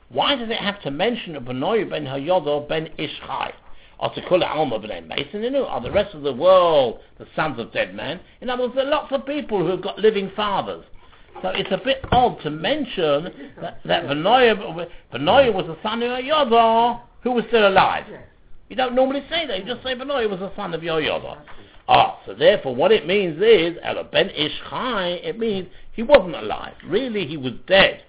Why 0.09 0.37
does 0.37 0.51
it 0.51 0.59
have 0.59 0.81
to 0.83 0.91
mention 0.91 1.37
a 1.37 1.41
Benoy 1.41 1.89
Ben 1.89 2.05
Hayodo 2.05 2.69
Ben 2.69 2.89
Ishchai? 2.99 3.53
Or 3.99 4.15
to 4.15 4.23
call 4.29 4.43
it 4.43 4.47
Alma 4.47 4.79
Ben 4.79 5.09
Mason, 5.09 5.43
you 5.43 5.51
know, 5.51 5.67
are 5.67 5.81
the 5.81 5.91
rest 5.91 6.15
of 6.15 6.23
the 6.23 6.33
world 6.33 7.01
the 7.19 7.27
sons 7.35 7.59
of 7.59 7.73
dead 7.73 7.95
men? 7.95 8.21
In 8.41 8.51
other 8.51 8.65
words, 8.65 8.75
there 8.75 8.87
are 8.87 8.91
lots 8.91 9.13
of 9.13 9.25
people 9.25 9.59
who 9.59 9.71
have 9.71 9.83
got 9.83 9.99
living 9.99 10.31
fathers. 10.37 10.85
So 11.43 11.49
it's 11.49 11.71
a 11.71 11.81
bit 11.83 12.05
odd 12.13 12.41
to 12.43 12.51
mention 12.51 13.53
that, 13.61 13.81
that 13.85 14.07
Benoy, 14.07 14.55
Benoy 15.13 15.51
was 15.51 15.67
the 15.67 15.77
son 15.83 16.03
of 16.03 16.11
Hayodo 16.11 17.01
who 17.23 17.33
was 17.33 17.45
still 17.49 17.67
alive. 17.67 18.05
You 18.69 18.77
don't 18.77 18.95
normally 18.95 19.25
say 19.29 19.47
that. 19.47 19.59
You 19.59 19.65
just 19.65 19.83
say 19.83 19.95
Benoy 19.95 20.29
was 20.29 20.41
the 20.41 20.55
son 20.57 20.75
of 20.75 20.81
Yoyoda. 20.81 21.39
Ah, 21.89 22.21
so 22.27 22.35
therefore 22.35 22.75
what 22.75 22.91
it 22.91 23.07
means 23.07 23.37
is, 23.41 23.77
ben 24.13 24.29
Ishchai, 24.29 25.25
it 25.25 25.39
means 25.39 25.69
he 25.93 26.03
wasn't 26.03 26.35
alive. 26.35 26.75
Really, 26.87 27.27
he 27.27 27.37
was 27.37 27.53
dead. 27.67 28.03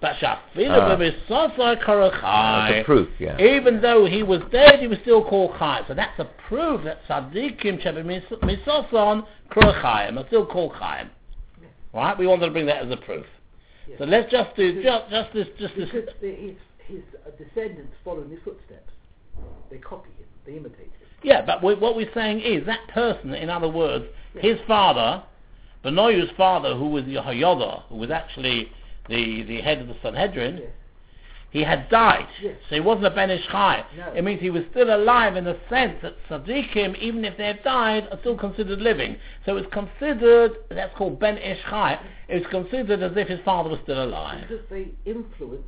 But. 0.00 0.16
Shafilu 0.16 1.16
b'misosai 1.28 1.80
That's 1.80 2.80
a 2.80 2.84
proof, 2.84 3.08
yeah. 3.18 3.40
Even 3.40 3.80
though 3.80 4.06
he 4.06 4.22
was 4.22 4.40
dead, 4.52 4.80
he 4.80 4.86
was 4.86 4.98
still 5.02 5.24
called 5.24 5.52
Chai. 5.58 5.82
So 5.88 5.94
that's 5.94 6.18
a 6.18 6.26
proof 6.48 6.84
that 6.84 7.04
Tzaddikim 7.08 7.82
Shebe 7.82 8.04
Misoson 8.42 9.26
Krachayim 9.50 10.18
are 10.18 10.26
still 10.28 10.46
called 10.46 10.72
Chaim. 10.74 11.10
Right? 11.92 12.18
We 12.18 12.26
wanted 12.26 12.46
to 12.46 12.52
bring 12.52 12.66
that 12.66 12.84
as 12.84 12.90
a 12.90 12.96
proof. 12.96 13.26
Yes. 13.88 13.98
So 13.98 14.04
let's 14.04 14.30
just 14.30 14.54
do 14.56 14.82
just 14.82 15.10
just 15.10 15.32
this 15.32 15.46
just 15.58 15.74
this. 15.76 15.88
The, 16.20 16.30
his, 16.30 16.56
his 16.86 17.02
uh, 17.26 17.30
descendants 17.42 17.94
follow 18.04 18.22
in 18.22 18.30
his 18.30 18.40
footsteps. 18.44 18.92
They 19.70 19.78
copy 19.78 20.10
him. 20.10 20.26
They 20.44 20.56
imitate 20.56 20.80
him. 20.80 20.92
Yeah, 21.22 21.44
but 21.44 21.62
we, 21.62 21.74
what 21.74 21.96
we're 21.96 22.12
saying 22.14 22.40
is 22.40 22.64
that 22.66 22.86
person, 22.88 23.34
in 23.34 23.50
other 23.50 23.68
words, 23.68 24.04
his 24.34 24.58
father, 24.66 25.22
Benoyu's 25.84 26.30
father, 26.36 26.74
who 26.74 26.88
was 26.88 27.04
Yehoyada, 27.04 27.84
who 27.88 27.96
was 27.96 28.10
actually 28.10 28.70
the, 29.08 29.42
the 29.42 29.60
head 29.60 29.80
of 29.80 29.88
the 29.88 29.96
Sanhedrin, 30.02 30.58
Yes. 30.58 30.70
he 31.50 31.62
had 31.62 31.88
died. 31.88 32.26
Yes. 32.42 32.56
So 32.68 32.74
he 32.74 32.80
wasn't 32.80 33.06
a 33.06 33.10
Ben 33.10 33.30
Ish 33.30 33.46
Chai. 33.48 33.84
No. 33.96 34.12
It 34.12 34.22
means 34.22 34.40
he 34.40 34.50
was 34.50 34.64
still 34.70 34.94
alive 34.94 35.36
in 35.36 35.44
the 35.44 35.56
sense 35.70 35.94
that 36.02 36.14
tzaddikim, 36.28 36.96
even 36.98 37.24
if 37.24 37.36
they 37.38 37.46
have 37.46 37.62
died, 37.62 38.06
are 38.10 38.18
still 38.20 38.36
considered 38.36 38.80
living. 38.80 39.16
So 39.46 39.56
it's 39.56 39.72
considered, 39.72 40.52
that's 40.70 40.94
called 40.96 41.18
Ben 41.18 41.38
Ish 41.38 41.62
Chai, 41.68 41.98
it's 42.28 42.46
considered 42.48 43.02
as 43.02 43.12
if 43.16 43.28
his 43.28 43.40
father 43.44 43.70
was 43.70 43.78
still 43.82 44.02
alive. 44.04 44.44
Because 44.48 44.64
they 44.70 44.88
influenced 45.04 45.64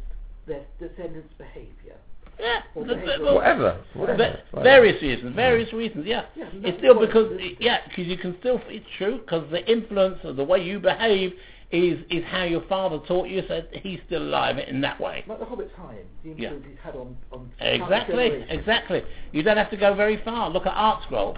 their 0.47 0.63
descendants' 0.79 1.33
behaviour. 1.39 1.97
Yeah, 2.39 2.61
the- 2.75 2.83
the- 2.95 3.19
well, 3.23 3.35
Whatever. 3.35 3.77
whatever. 3.93 4.17
Va- 4.17 4.33
it's 4.39 4.51
fine. 4.51 4.63
various 4.65 5.03
reasons, 5.03 5.35
various 5.37 5.73
reasons, 5.75 6.07
yeah. 6.07 6.25
Yeah, 6.35 6.47
it's 6.63 6.79
still 6.79 6.99
because, 6.99 7.39
yeah, 7.59 7.79
because 7.87 8.07
you 8.07 8.17
can 8.17 8.35
still, 8.41 8.61
it's 8.69 8.87
true, 8.97 9.19
because 9.19 9.51
the 9.51 9.63
influence 9.71 10.19
of 10.25 10.37
the 10.37 10.45
way 10.45 10.63
you 10.65 10.79
behave 10.81 11.35
is, 11.73 11.99
is 12.11 12.25
how 12.25 12.43
your 12.45 12.63
father 12.63 12.99
taught 13.07 13.29
you, 13.29 13.43
so 13.47 13.63
he's 13.73 14.01
still 14.07 14.23
alive 14.23 14.59
in 14.59 14.81
that 14.81 15.01
way. 15.01 15.25
Like 15.27 15.39
the 15.39 15.45
Hobbit's 15.45 15.71
Chaim, 15.77 15.99
the 16.25 16.35
Yeah. 16.37 16.51
he's 16.67 16.79
had 16.83 16.97
on, 16.97 17.17
on 17.33 17.51
Exactly, 17.61 18.45
exactly. 18.49 19.03
You 19.33 19.43
don't 19.43 19.57
have 19.57 19.71
to 19.71 19.77
go 19.77 19.95
very 19.95 20.21
far. 20.25 20.51
Look 20.51 20.67
at 20.67 20.73
Art 20.75 21.05
Scroll. 21.05 21.37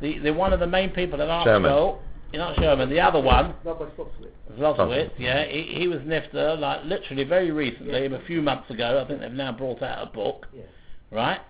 The, 0.00 0.18
the 0.18 0.32
one 0.32 0.52
of 0.54 0.60
the 0.60 0.66
main 0.66 0.90
people 0.90 1.20
at 1.20 1.28
Art 1.28 1.46
Scherman. 1.46 1.68
Scroll, 1.68 2.02
you're 2.32 2.42
not 2.42 2.56
Scherman, 2.56 2.88
the 2.88 3.00
other 3.00 3.20
one, 3.20 3.54
Rabbi 3.64 3.84
Slopswitz. 3.96 4.58
Zlotowitz, 4.58 5.10
yeah, 5.18 5.44
he, 5.46 5.74
he 5.78 5.88
was 5.88 5.98
Nifter, 6.00 6.58
like 6.58 6.84
literally 6.84 7.24
very 7.24 7.50
recently, 7.50 8.06
a 8.06 8.22
few 8.26 8.40
months 8.40 8.70
ago. 8.70 9.02
I 9.04 9.06
think 9.08 9.20
they've 9.20 9.30
now 9.30 9.52
brought 9.52 9.82
out 9.82 10.08
a 10.08 10.10
book, 10.10 10.46
Yes, 10.54 10.66
right? 11.10 11.40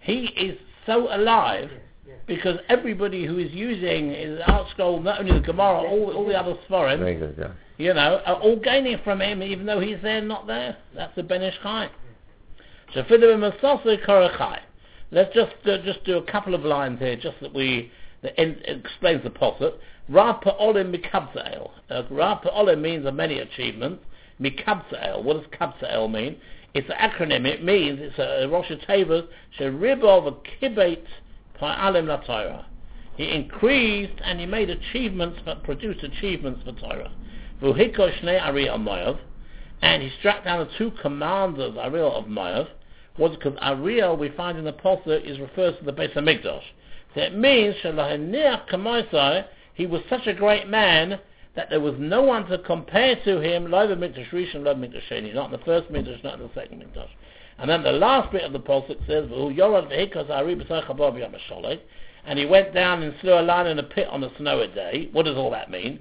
He 0.00 0.26
is 0.36 0.58
so 0.86 1.14
alive 1.14 1.70
yes, 2.06 2.16
yes. 2.16 2.18
because 2.26 2.58
everybody 2.68 3.24
who 3.24 3.38
is 3.38 3.52
using 3.52 4.10
his 4.10 4.40
art 4.46 4.68
scroll, 4.70 5.00
not 5.00 5.20
only 5.20 5.32
the 5.32 5.40
Gemara, 5.46 5.82
all, 5.82 6.12
all 6.14 6.26
the 6.26 6.38
other 6.38 6.56
Sforim, 6.68 6.98
Very 6.98 7.16
good, 7.16 7.34
yeah. 7.38 7.52
you 7.78 7.92
know, 7.94 8.20
are 8.24 8.36
all 8.36 8.56
gaining 8.56 8.98
from 9.04 9.20
him, 9.20 9.42
even 9.42 9.66
though 9.66 9.80
he's 9.80 9.98
there, 10.02 10.20
not 10.20 10.46
there. 10.46 10.76
That's 10.94 11.14
the 11.16 11.22
Benish 11.22 11.60
Chai. 11.62 11.90
So 12.94 13.02
Fidim 13.02 13.38
Masasa 13.38 14.04
Korachai. 14.06 14.60
Let's 15.10 15.34
just 15.34 15.54
uh, 15.66 15.78
just 15.78 16.04
do 16.04 16.16
a 16.16 16.22
couple 16.22 16.54
of 16.54 16.64
lines 16.64 16.98
here, 16.98 17.16
just 17.16 17.40
that 17.40 17.52
we 17.54 17.90
that 18.22 18.38
en- 18.40 18.60
explains 18.66 19.22
the 19.22 19.30
posset. 19.30 19.74
Rav 20.08 20.42
Pa'olim 20.42 20.94
Mikabza'el. 20.94 21.70
Uh, 21.90 22.02
Rav 22.10 22.42
Pa'olim 22.42 22.80
means 22.80 23.06
of 23.06 23.14
many 23.14 23.38
achievements. 23.38 24.04
Mikabza'el. 24.40 25.22
What 25.22 25.34
does 25.34 25.58
Kabza'el 25.58 26.10
mean? 26.10 26.36
It's 26.74 26.88
an 26.88 26.96
acronym. 26.96 27.46
It 27.46 27.62
means 27.62 28.00
it's 28.02 28.18
a 28.18 28.48
Rosh 28.48 28.70
Hashanah 28.70 29.28
Sheribov 29.58 30.36
Kibet 30.60 31.04
Pa'alim 31.60 32.06
La 32.06 32.18
Torah. 32.18 32.66
He 33.16 33.30
increased 33.30 34.20
and 34.24 34.40
he 34.40 34.46
made 34.46 34.70
achievements, 34.70 35.38
but 35.44 35.62
produced 35.62 36.02
achievements 36.02 36.62
for 36.64 36.72
Torah. 36.72 37.12
Vuhiko 37.62 38.10
Shnei 38.20 38.42
Ari 38.42 38.66
Moav, 38.66 39.18
and 39.82 40.02
he 40.02 40.10
struck 40.18 40.44
down 40.44 40.66
the 40.66 40.78
two 40.78 40.90
commanders, 41.00 41.76
Ariel 41.76 42.14
of 42.14 42.24
Moav, 42.24 42.68
was 43.18 43.36
because 43.36 43.56
Ariel 43.62 44.16
we 44.16 44.30
find 44.30 44.58
in 44.58 44.64
the 44.64 44.72
Pasuk 44.72 45.24
is 45.24 45.38
refers 45.38 45.78
to 45.78 45.84
the 45.84 45.92
Beis 45.92 46.12
Hamikdash. 46.14 46.62
So 47.14 47.20
it 47.20 47.36
means 47.36 47.76
Shalahaniach 47.82 48.68
Kamoisai, 48.68 49.46
he 49.74 49.86
was 49.86 50.02
such 50.10 50.26
a 50.26 50.34
great 50.34 50.68
man 50.68 51.20
that 51.54 51.70
there 51.70 51.80
was 51.80 51.94
no 51.98 52.22
one 52.22 52.46
to 52.46 52.58
compare 52.58 53.14
to 53.24 53.40
him, 53.40 53.66
Mikdash 53.66 54.30
Rishon, 54.30 54.62
Mikdash 54.64 55.34
not 55.34 55.46
in 55.46 55.52
the 55.52 55.64
first 55.64 55.90
Mikdash, 55.92 56.24
not 56.24 56.40
in 56.40 56.48
the 56.48 56.50
second 56.54 56.82
Mikdash. 56.82 57.08
And 57.58 57.70
then 57.70 57.82
the 57.82 57.92
last 57.92 58.32
bit 58.32 58.42
of 58.42 58.52
the 58.52 58.60
Pasuk 58.60 59.06
says, 59.06 59.28
"V'hu 59.28 59.56
yorad 59.56 59.90
v'hikos 59.90 60.30
Ari 60.30 60.56
b'say 60.56 60.84
chabor 60.86 61.12
b'yom 61.12 61.32
ha'sholek," 61.32 61.80
and 62.26 62.38
he 62.38 62.46
went 62.46 62.74
down 62.74 63.02
and 63.02 63.14
slew 63.20 63.38
a 63.38 63.42
lion 63.42 63.66
in 63.66 63.78
a 63.78 63.82
pit 63.82 64.08
on 64.08 64.24
a 64.24 64.30
snowy 64.36 64.68
day. 64.68 65.08
What 65.12 65.24
does 65.24 65.36
all 65.36 65.50
that 65.50 65.70
mean? 65.70 66.00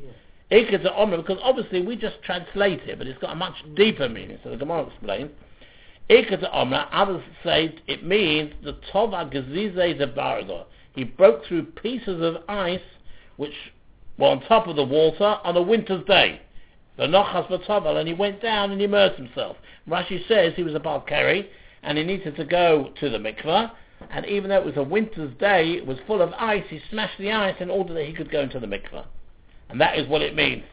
Omer, 0.52 1.18
because 1.18 1.40
obviously 1.42 1.82
we 1.82 1.96
just 1.96 2.22
translate 2.24 2.82
it, 2.82 2.98
but 2.98 3.08
it's 3.08 3.20
got 3.20 3.32
a 3.32 3.36
much 3.36 3.56
deeper 3.76 4.08
meaning. 4.08 4.38
So 4.44 4.52
the 4.52 4.58
Gemara 4.58 4.86
explains. 4.88 5.32
Ikka 6.10 6.42
to 6.42 6.52
Omer, 6.52 6.88
others 6.92 7.24
say 7.44 7.76
it 7.88 8.04
means 8.04 8.54
the 8.64 8.74
Tova 8.92 9.32
Gezize 9.32 9.98
de 9.98 10.08
Bardo. 10.08 10.66
He 10.96 11.04
broke 11.06 11.46
through 11.46 11.64
pieces 11.82 12.22
of 12.22 12.44
ice 12.48 12.82
which 13.38 13.54
were 14.18 14.28
on 14.28 14.42
top 14.42 14.68
of 14.68 14.76
the 14.76 14.84
water 14.84 15.40
on 15.44 15.58
a 15.58 15.62
winter's 15.62 16.06
day. 16.06 16.42
The 16.98 17.08
Nochas 17.08 17.48
B'Tovel, 17.50 17.98
and 17.98 18.08
he 18.08 18.14
went 18.14 18.42
down 18.42 18.72
and 18.72 18.82
immersed 18.82 19.18
himself. 19.18 19.58
Rashi 19.88 20.28
says 20.28 20.54
he 20.56 20.64
was 20.64 20.76
about 20.76 21.08
carry, 21.08 21.50
and 21.82 21.98
he 21.98 22.04
needed 22.04 22.36
to 22.36 22.46
go 22.46 22.92
to 23.00 23.10
the 23.10 23.18
mikveh, 23.18 23.72
and 24.12 24.26
even 24.26 24.50
though 24.50 24.58
it 24.58 24.66
was 24.66 24.78
a 24.78 24.84
winter's 24.84 25.34
day, 25.40 25.72
it 25.72 25.86
was 25.86 25.98
full 26.06 26.22
of 26.22 26.34
ice, 26.34 26.66
he 26.70 26.82
smashed 26.90 27.18
the 27.18 27.32
ice 27.32 27.56
in 27.60 27.70
order 27.70 27.94
that 27.94 28.06
he 28.06 28.14
could 28.14 28.32
go 28.32 28.42
into 28.42 28.60
the 28.60 28.68
mikveh. 28.68 29.06
And 29.70 29.80
that 29.82 29.98
is 29.98 30.08
what 30.08 30.22
it 30.22 30.36
means. 30.36 30.64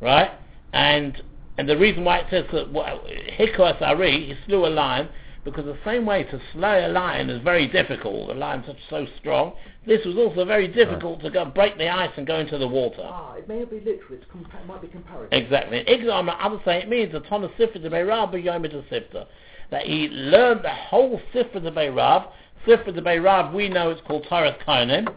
Right? 0.00 0.30
And 0.72 1.22
and 1.58 1.68
the 1.68 1.76
reason 1.76 2.04
why 2.04 2.18
it 2.18 2.26
says 2.30 2.46
that 2.52 2.72
Hikos 2.72 3.82
Ari, 3.82 4.26
he 4.26 4.34
slew 4.46 4.66
a 4.66 4.68
lion, 4.68 5.08
because 5.44 5.64
the 5.64 5.78
same 5.84 6.06
way 6.06 6.22
to 6.22 6.40
slay 6.52 6.84
a 6.84 6.88
lion 6.88 7.28
is 7.28 7.42
very 7.42 7.66
difficult, 7.66 8.28
the 8.28 8.34
lion's 8.34 8.66
such 8.66 8.76
so 8.88 9.06
strong, 9.18 9.54
this 9.86 10.04
was 10.06 10.16
also 10.16 10.44
very 10.44 10.68
difficult 10.68 11.20
to 11.22 11.30
go 11.30 11.44
break 11.44 11.76
the 11.78 11.88
ice 11.88 12.10
and 12.16 12.26
go 12.26 12.38
into 12.38 12.58
the 12.58 12.68
water. 12.68 13.02
Ah, 13.02 13.34
it 13.34 13.48
may 13.48 13.58
not 13.58 13.70
be 13.70 13.80
literal, 13.80 14.12
it's 14.12 14.24
compa- 14.26 14.60
it 14.60 14.66
might 14.66 14.80
be 14.80 14.88
comparative. 14.88 15.32
Exactly. 15.32 15.84
Igdam, 15.88 16.34
others 16.40 16.60
say 16.64 16.80
it 16.80 16.88
means 16.88 17.12
a 17.14 17.20
ton 17.20 17.42
of 17.42 17.50
Sifra 17.52 17.82
de 17.82 17.90
Beirav 17.90 18.32
b'yom 18.32 18.62
to 18.70 18.82
Sifra. 18.94 19.26
That 19.70 19.84
he 19.84 20.08
learned 20.08 20.64
the 20.64 20.70
whole 20.70 21.20
Sifra 21.34 21.60
de 21.60 21.72
Beirav. 21.72 22.28
Sifra 22.66 22.94
de 22.94 23.02
Beirav, 23.02 23.52
we 23.52 23.68
know 23.68 23.90
it's 23.90 24.00
called 24.06 24.26
Torah 24.28 24.56
Kohanim, 24.64 25.12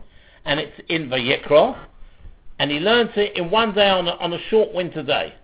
and 0.46 0.60
it's 0.60 0.74
in 0.90 1.08
Vayikra. 1.10 1.78
And 2.58 2.72
he 2.72 2.80
learned 2.80 3.12
it 3.16 3.38
in 3.38 3.52
one 3.52 3.76
day 3.76 3.90
on 3.90 4.08
a, 4.08 4.12
on 4.12 4.34
a 4.34 4.40
short 4.50 4.74
winter 4.74 5.04
day. 5.04 5.36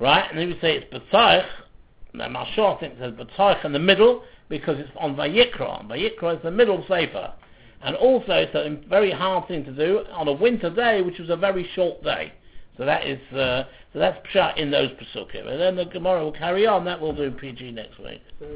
Right? 0.00 0.28
And 0.28 0.40
he 0.40 0.46
would 0.46 0.60
say 0.60 0.78
it's 0.78 0.92
B'tayich. 0.92 1.46
Now, 2.16 2.28
Mashal, 2.28 2.76
I 2.76 2.80
think 2.80 2.98
says 2.98 3.12
B'tayich 3.12 3.64
in 3.64 3.72
the 3.72 3.78
middle, 3.78 4.22
because 4.48 4.78
it's 4.78 4.90
on 4.98 5.16
Vayikra. 5.16 5.86
Vayikra 5.86 6.36
is 6.36 6.42
the 6.42 6.50
middle 6.50 6.84
Sefer. 6.88 7.32
And 7.82 7.94
also, 7.96 8.32
it's 8.32 8.54
a 8.54 8.88
very 8.88 9.10
hard 9.10 9.46
thing 9.48 9.64
to 9.64 9.72
do 9.72 10.04
on 10.12 10.28
a 10.28 10.32
winter 10.32 10.70
day, 10.70 11.02
which 11.02 11.18
was 11.18 11.30
a 11.30 11.36
very 11.36 11.68
short 11.74 12.02
day. 12.02 12.32
So 12.76 12.84
that 12.84 13.06
is, 13.06 13.20
uh, 13.32 13.64
so 13.92 13.98
that's 13.98 14.18
pshat 14.28 14.58
in 14.58 14.70
those 14.70 14.90
pasukim. 14.92 15.46
And 15.46 15.60
then 15.60 15.76
the 15.76 15.84
Gemara 15.84 16.24
will 16.24 16.32
carry 16.32 16.66
on. 16.66 16.84
That 16.84 17.00
will 17.00 17.14
do 17.14 17.30
PG 17.30 17.72
next 17.72 17.98
week. 17.98 18.22
So 18.38 18.46